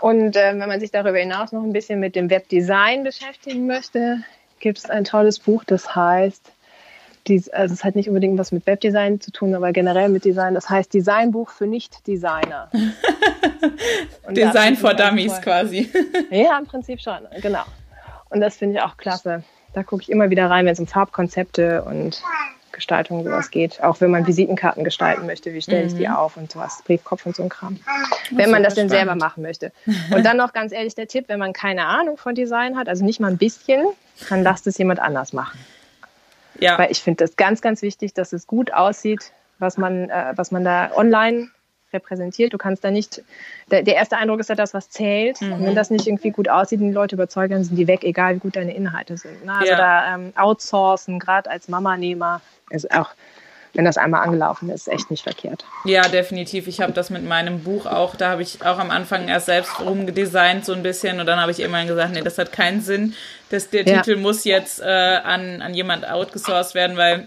[0.00, 4.22] Und äh, wenn man sich darüber hinaus noch ein bisschen mit dem Webdesign beschäftigen möchte,
[4.60, 6.52] gibt es ein tolles Buch, das heißt,
[7.26, 10.54] dies, also es hat nicht unbedingt was mit Webdesign zu tun, aber generell mit Design.
[10.54, 12.70] Das heißt Designbuch für Nicht-Designer.
[14.30, 15.90] Design for Dummies quasi.
[16.30, 17.64] ja, im Prinzip schon, genau.
[18.34, 19.44] Und das finde ich auch klasse.
[19.72, 22.22] Da gucke ich immer wieder rein, wenn es um Farbkonzepte und
[22.72, 23.82] Gestaltung sowas geht.
[23.82, 26.14] Auch wenn man Visitenkarten gestalten möchte, wie stelle ich die mhm.
[26.14, 27.78] auf und sowas, Briefkopf und so ein Kram.
[28.32, 29.72] wenn man das denn selber machen möchte.
[30.14, 33.04] Und dann noch ganz ehrlich der Tipp, wenn man keine Ahnung von Design hat, also
[33.04, 33.86] nicht mal ein bisschen,
[34.28, 35.58] dann lasst es jemand anders machen.
[36.58, 36.78] Ja.
[36.78, 40.50] Weil ich finde das ganz, ganz wichtig, dass es gut aussieht, was man, äh, was
[40.50, 41.48] man da online
[41.94, 42.52] repräsentiert.
[42.52, 43.22] Du kannst da nicht,
[43.70, 45.40] der, der erste Eindruck ist ja das, was zählt.
[45.40, 45.52] Mhm.
[45.52, 48.04] Und wenn das nicht irgendwie gut aussieht und die Leute überzeugen, dann sind die weg,
[48.04, 49.44] egal wie gut deine Inhalte sind.
[49.44, 49.52] Ne?
[49.54, 49.76] Also ja.
[49.76, 52.40] da ähm, outsourcen, gerade als Mama-Nehmer,
[52.70, 53.10] ist auch
[53.74, 55.64] wenn das einmal angelaufen ist, echt nicht verkehrt.
[55.84, 56.68] Ja, definitiv.
[56.68, 59.80] Ich habe das mit meinem Buch auch, da habe ich auch am Anfang erst selbst
[59.80, 63.14] rumgedesignt so ein bisschen und dann habe ich irgendwann gesagt, nee, das hat keinen Sinn.
[63.50, 64.00] Das, der ja.
[64.00, 67.26] Titel muss jetzt äh, an, an jemand outgesourced werden, weil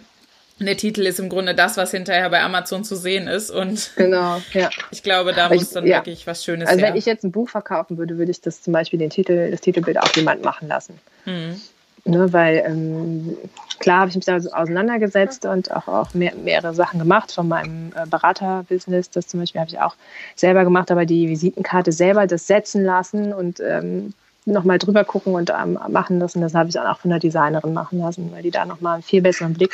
[0.66, 3.52] der Titel ist im Grunde das, was hinterher bei Amazon zu sehen ist.
[3.52, 4.70] Und genau, ja.
[4.92, 5.98] ich glaube, da muss dann ja.
[5.98, 6.90] wirklich was Schönes Also her.
[6.90, 9.62] wenn ich jetzt ein Buch verkaufen würde, würde ich das zum Beispiel den Titel, das
[9.62, 11.00] Titelbild auch jemand machen lassen.
[11.26, 11.62] Mhm.
[12.06, 13.38] Ne, weil ähm,
[13.80, 17.92] klar habe ich mich da auseinandergesetzt und auch, auch mehr, mehrere Sachen gemacht von meinem
[17.96, 19.10] äh, Beraterbusiness.
[19.10, 19.96] Das zum Beispiel habe ich auch
[20.36, 24.14] selber gemacht, aber die Visitenkarte selber das setzen lassen und ähm,
[24.46, 26.40] nochmal drüber gucken und ähm, machen lassen.
[26.40, 29.04] Das habe ich dann auch von der Designerin machen lassen, weil die da nochmal einen
[29.04, 29.74] viel besseren Blick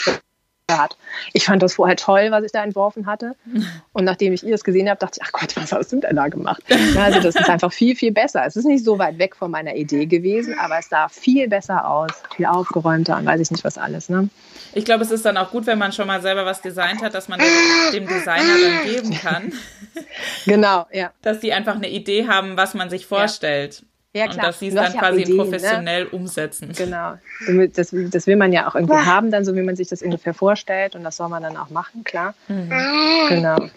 [0.78, 0.98] hat.
[1.34, 3.36] Ich fand das vorher toll, was ich da entworfen hatte.
[3.94, 6.16] Und nachdem ich ihr das gesehen habe, dachte ich, ach Gott, was hast du denn
[6.16, 6.64] da gemacht?
[6.98, 8.46] also das ist einfach viel, viel besser.
[8.46, 11.88] Es ist nicht so weit weg von meiner Idee gewesen, aber es sah viel besser
[11.88, 14.10] aus, viel aufgeräumter und weiß ich nicht was alles.
[14.10, 14.30] Ne?
[14.74, 17.14] Ich glaube, es ist dann auch gut, wenn man schon mal selber was designt hat,
[17.14, 17.40] dass man
[17.94, 19.54] dem Designer dann geben kann.
[20.46, 21.12] Genau, ja.
[21.22, 23.80] Dass die einfach eine Idee haben, was man sich vorstellt.
[23.80, 23.88] Ja.
[24.16, 24.38] Ja, klar.
[24.38, 25.44] Und dass sie es dann quasi Ideen, ne?
[25.44, 26.10] professionell ne?
[26.12, 26.72] umsetzen.
[26.78, 27.16] Genau.
[27.74, 30.36] Das, das, will man ja auch irgendwie haben, dann so wie man sich das ungefähr
[30.36, 30.96] vorstellt.
[30.96, 32.36] Und das soll man dann auch machen, klar.
[32.48, 32.72] Mhm.
[33.30, 33.58] Genau.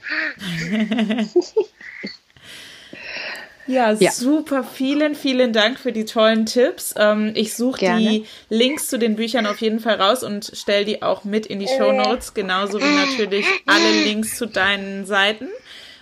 [3.68, 4.62] Ja, ja, super.
[4.62, 6.94] Vielen, vielen Dank für die tollen Tipps.
[6.96, 11.02] Ähm, ich suche die Links zu den Büchern auf jeden Fall raus und stelle die
[11.02, 15.48] auch mit in die Show Notes, genauso wie natürlich alle Links zu deinen Seiten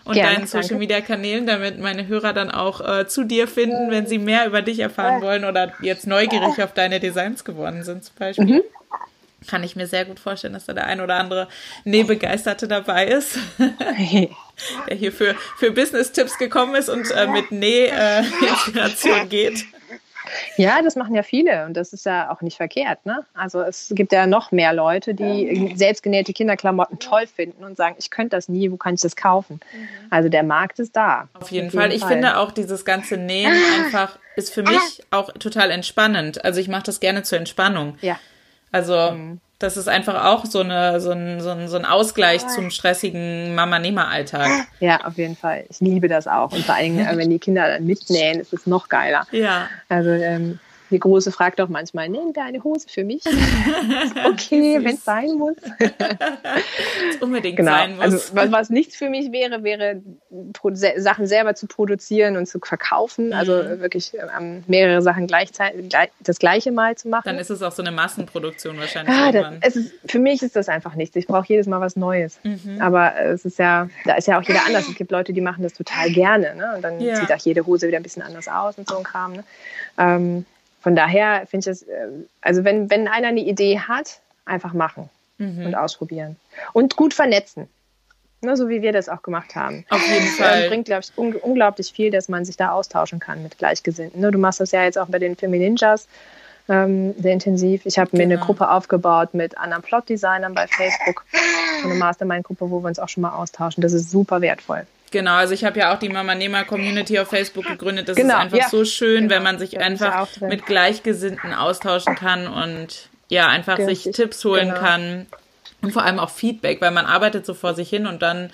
[0.05, 3.91] und Gerne, deinen Social Media Kanälen, damit meine Hörer dann auch äh, zu dir finden,
[3.91, 8.05] wenn sie mehr über dich erfahren wollen oder jetzt neugierig auf deine Designs geworden sind,
[8.05, 8.45] zum Beispiel.
[8.45, 8.63] Mhm.
[9.47, 11.49] Kann ich mir sehr gut vorstellen, dass da der ein oder andere
[11.85, 19.27] Nähbegeisterte dabei ist, der hier für, für Business-Tipps gekommen ist und äh, mit Näh-Inspiration äh,
[19.27, 19.65] geht.
[20.57, 23.05] Ja, das machen ja viele und das ist ja auch nicht verkehrt.
[23.07, 23.25] Ne?
[23.35, 28.11] Also es gibt ja noch mehr Leute, die selbstgenähte Kinderklamotten toll finden und sagen, ich
[28.11, 29.61] könnte das nie, wo kann ich das kaufen?
[29.73, 29.89] Mhm.
[30.11, 31.29] Also der Markt ist da.
[31.35, 31.93] Auf jeden, jeden Fall.
[31.93, 33.55] Ich finde auch dieses ganze Nähen
[33.85, 36.45] einfach ist für mich auch total entspannend.
[36.45, 37.97] Also ich mache das gerne zur Entspannung.
[38.01, 38.19] Ja.
[38.73, 39.41] Also mhm.
[39.65, 43.55] Das ist einfach auch so, eine, so, ein, so, ein, so ein Ausgleich zum stressigen
[43.55, 44.67] Mama-Nehmer-Alltag.
[44.79, 45.65] Ja, auf jeden Fall.
[45.71, 46.53] Ich liebe das auch.
[46.53, 49.27] Und vor allem, wenn die Kinder dann mitnähen, ist es noch geiler.
[49.31, 49.71] Ja.
[49.89, 50.59] Also, ähm,
[50.95, 53.25] Die Große fragt auch manchmal, nehmen wir eine Hose für mich?
[54.27, 55.57] okay, wenn es sein muss.
[57.21, 57.73] unbedingt genau.
[57.73, 58.05] sein muss.
[58.05, 60.01] Also was, was nichts für mich wäre, wäre
[60.97, 63.33] Sachen selber zu produzieren und zu verkaufen.
[63.33, 63.59] Also mhm.
[63.59, 67.25] Also wirklich ähm, mehrere Sachen gleichzeitig gleich, das gleiche Mal zu machen.
[67.25, 69.13] Dann ist es auch so eine Massenproduktion wahrscheinlich.
[69.13, 71.17] Ah, das, ist, für mich ist das einfach nichts.
[71.17, 72.39] Ich brauche jedes Mal was Neues.
[72.45, 72.81] Mhm.
[72.81, 74.87] Aber es ist ja, da ist ja auch jeder anders.
[74.87, 76.55] Es gibt Leute, die machen das total gerne.
[76.55, 76.73] Ne?
[76.77, 77.17] Und dann ja.
[77.17, 79.33] sieht auch jede Hose wieder ein bisschen anders aus und so ein Kram.
[79.33, 79.45] Ne?
[79.99, 80.47] Ähm,
[80.85, 82.09] von daher finde ich es, äh,
[82.43, 85.09] also wenn, wenn einer eine Idee hat, einfach machen
[85.39, 85.65] mhm.
[85.65, 86.37] und ausprobieren.
[86.75, 87.69] Und gut vernetzen.
[88.43, 89.87] Ne, so wie wir das auch gemacht haben.
[89.89, 90.61] Auf jeden Fall.
[90.61, 94.21] Das bringt, glaube ich, un unglaublich viel, dass man sich da austauschen kann mit Gleichgesinnten.
[94.21, 96.07] Ne, du machst das ja jetzt auch bei den Femininjas
[96.69, 97.87] ähm, sehr intensiv.
[97.87, 98.19] Ich habe genau.
[98.19, 98.45] mir eine genau.
[98.45, 101.25] Gruppe aufgebaut mit anderen Plot-Designern bei Facebook.
[101.83, 103.81] So eine Mastermind-Gruppe, wo wir uns auch schon mal austauschen.
[103.81, 104.87] Das ist super wertvoll.
[105.15, 108.09] Genau, also ich habe ja auch die Mama Nehmer Community auf Facebook gegründet.
[108.09, 108.69] Das genau, ist einfach ja.
[108.69, 109.37] so schön, genau.
[109.37, 114.03] wenn man sich einfach mit Gleichgesinnten austauschen kann und ja, einfach Richtig.
[114.03, 114.81] sich Tipps holen genau.
[114.81, 115.27] kann
[115.83, 118.51] und vor allem auch Feedback, weil man arbeitet so vor sich hin und dann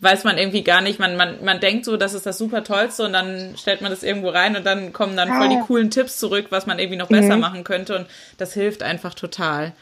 [0.00, 3.04] weiß man irgendwie gar nicht, man, man, man denkt so, das ist das super Tollste
[3.04, 5.64] und dann stellt man das irgendwo rein und dann kommen dann voll die ah.
[5.66, 7.42] coolen Tipps zurück, was man irgendwie noch besser mhm.
[7.42, 8.06] machen könnte und
[8.38, 9.72] das hilft einfach total.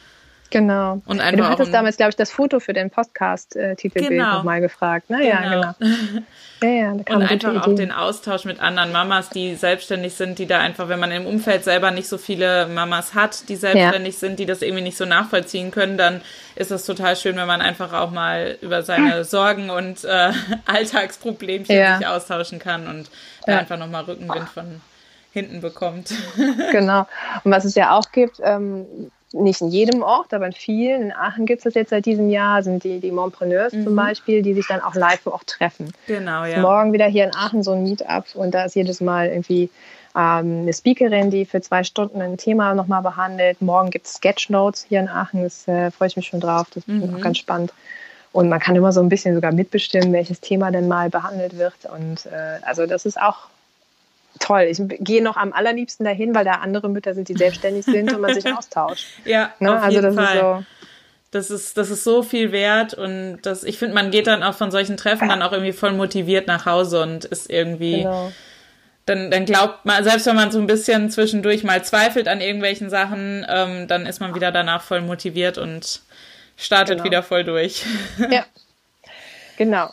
[0.50, 1.02] Genau.
[1.06, 4.34] Und einfach du hattest damals, glaube ich, das Foto für den Podcast-Titelbild genau.
[4.34, 5.10] nochmal gefragt.
[5.10, 5.26] Ne?
[5.26, 5.74] Ja, genau.
[6.62, 10.60] Ja, ja, und einfach auch den Austausch mit anderen Mamas, die selbstständig sind, die da
[10.60, 14.20] einfach, wenn man im Umfeld selber nicht so viele Mamas hat, die selbstständig ja.
[14.20, 16.20] sind, die das irgendwie nicht so nachvollziehen können, dann
[16.54, 20.32] ist es total schön, wenn man einfach auch mal über seine Sorgen und äh,
[20.66, 21.98] Alltagsproblemchen ja.
[21.98, 23.10] sich austauschen kann und
[23.46, 23.58] ja.
[23.58, 24.80] einfach nochmal Rückenwind von
[25.32, 26.14] hinten bekommt.
[26.72, 27.06] genau.
[27.44, 31.02] Und was es ja auch gibt, ähm, nicht in jedem Ort, aber in vielen.
[31.02, 33.84] In Aachen gibt es das jetzt seit diesem Jahr, sind die, die Montpreneurs mhm.
[33.84, 35.92] zum Beispiel, die sich dann auch live vor Ort treffen.
[36.06, 36.60] Genau, ja.
[36.60, 39.70] Morgen wieder hier in Aachen so ein Meetup und da ist jedes Mal irgendwie
[40.14, 43.60] ähm, eine Speakerin, die für zwei Stunden ein Thema nochmal behandelt.
[43.60, 46.84] Morgen gibt es Sketchnotes hier in Aachen, das äh, freue ich mich schon drauf, das
[46.84, 47.16] ist mhm.
[47.16, 47.72] auch ganz spannend.
[48.32, 51.86] Und man kann immer so ein bisschen sogar mitbestimmen, welches Thema denn mal behandelt wird.
[51.92, 53.48] Und äh, also das ist auch
[54.38, 54.68] toll.
[54.70, 58.20] Ich gehe noch am allerliebsten dahin, weil da andere Mütter sind, die selbstständig sind und
[58.20, 59.06] man sich austauscht.
[59.24, 59.76] Ja, ne?
[59.76, 60.36] auf also jeden das Fall.
[60.36, 60.64] Ist so
[61.36, 64.54] das ist, das ist so viel wert und das, ich finde, man geht dann auch
[64.54, 68.32] von solchen Treffen dann auch irgendwie voll motiviert nach Hause und ist irgendwie, genau.
[69.06, 72.90] dann, dann glaubt man, selbst wenn man so ein bisschen zwischendurch mal zweifelt an irgendwelchen
[72.90, 76.00] Sachen, ähm, dann ist man wieder danach voll motiviert und
[76.56, 77.04] startet genau.
[77.04, 77.84] wieder voll durch.
[78.30, 78.46] Ja,
[79.56, 79.90] genau.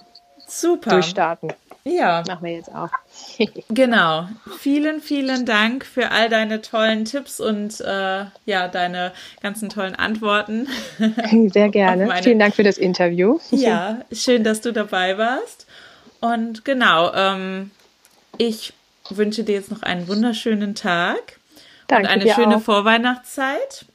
[0.48, 0.92] Super.
[0.92, 1.52] Durchstarten.
[1.86, 2.24] Ja.
[2.28, 2.90] Machen wir jetzt auch.
[3.70, 4.28] genau.
[4.58, 9.12] Vielen, vielen Dank für all deine tollen Tipps und äh, ja, deine
[9.42, 10.68] ganzen tollen Antworten.
[11.54, 12.06] Sehr gerne.
[12.06, 12.24] Meine...
[12.24, 13.40] Vielen Dank für das Interview.
[13.52, 15.68] Ja, schön, dass du dabei warst.
[16.22, 17.72] Und genau, ähm,
[18.38, 18.74] ich
[19.10, 21.40] wünsche dir jetzt noch einen wunderschönen Tag
[21.88, 22.62] Danke und eine schöne auch.
[22.62, 23.86] Vorweihnachtszeit.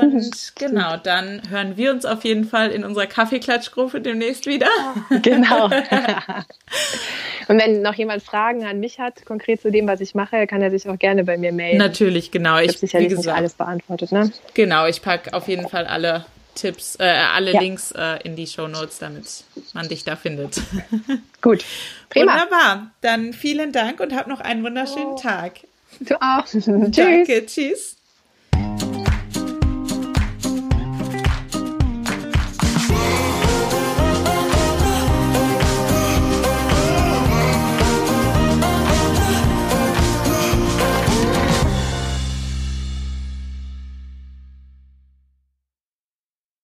[0.00, 0.30] Und mhm.
[0.54, 4.68] genau, dann hören wir uns auf jeden Fall in unserer Kaffeeklatschgruppe demnächst wieder.
[5.22, 5.66] Genau.
[7.48, 10.62] Und wenn noch jemand Fragen an mich hat, konkret zu dem, was ich mache, kann
[10.62, 11.78] er sich auch gerne bei mir melden.
[11.78, 12.58] Natürlich, genau.
[12.58, 14.32] Ich habe sicherlich gesagt, nicht alles beantwortet, ne?
[14.54, 16.24] Genau, ich packe auf jeden Fall alle
[16.54, 17.60] Tipps, äh, alle ja.
[17.60, 20.60] Links äh, in die Show Notes, damit man dich da findet.
[21.42, 21.64] Gut,
[22.10, 22.32] prima.
[22.32, 22.90] Wunderbar.
[23.00, 25.18] Dann vielen Dank und hab noch einen wunderschönen oh.
[25.20, 25.60] Tag.
[26.00, 26.44] Du auch.
[26.46, 26.64] Tschüss.
[26.66, 27.96] Danke, tschüss.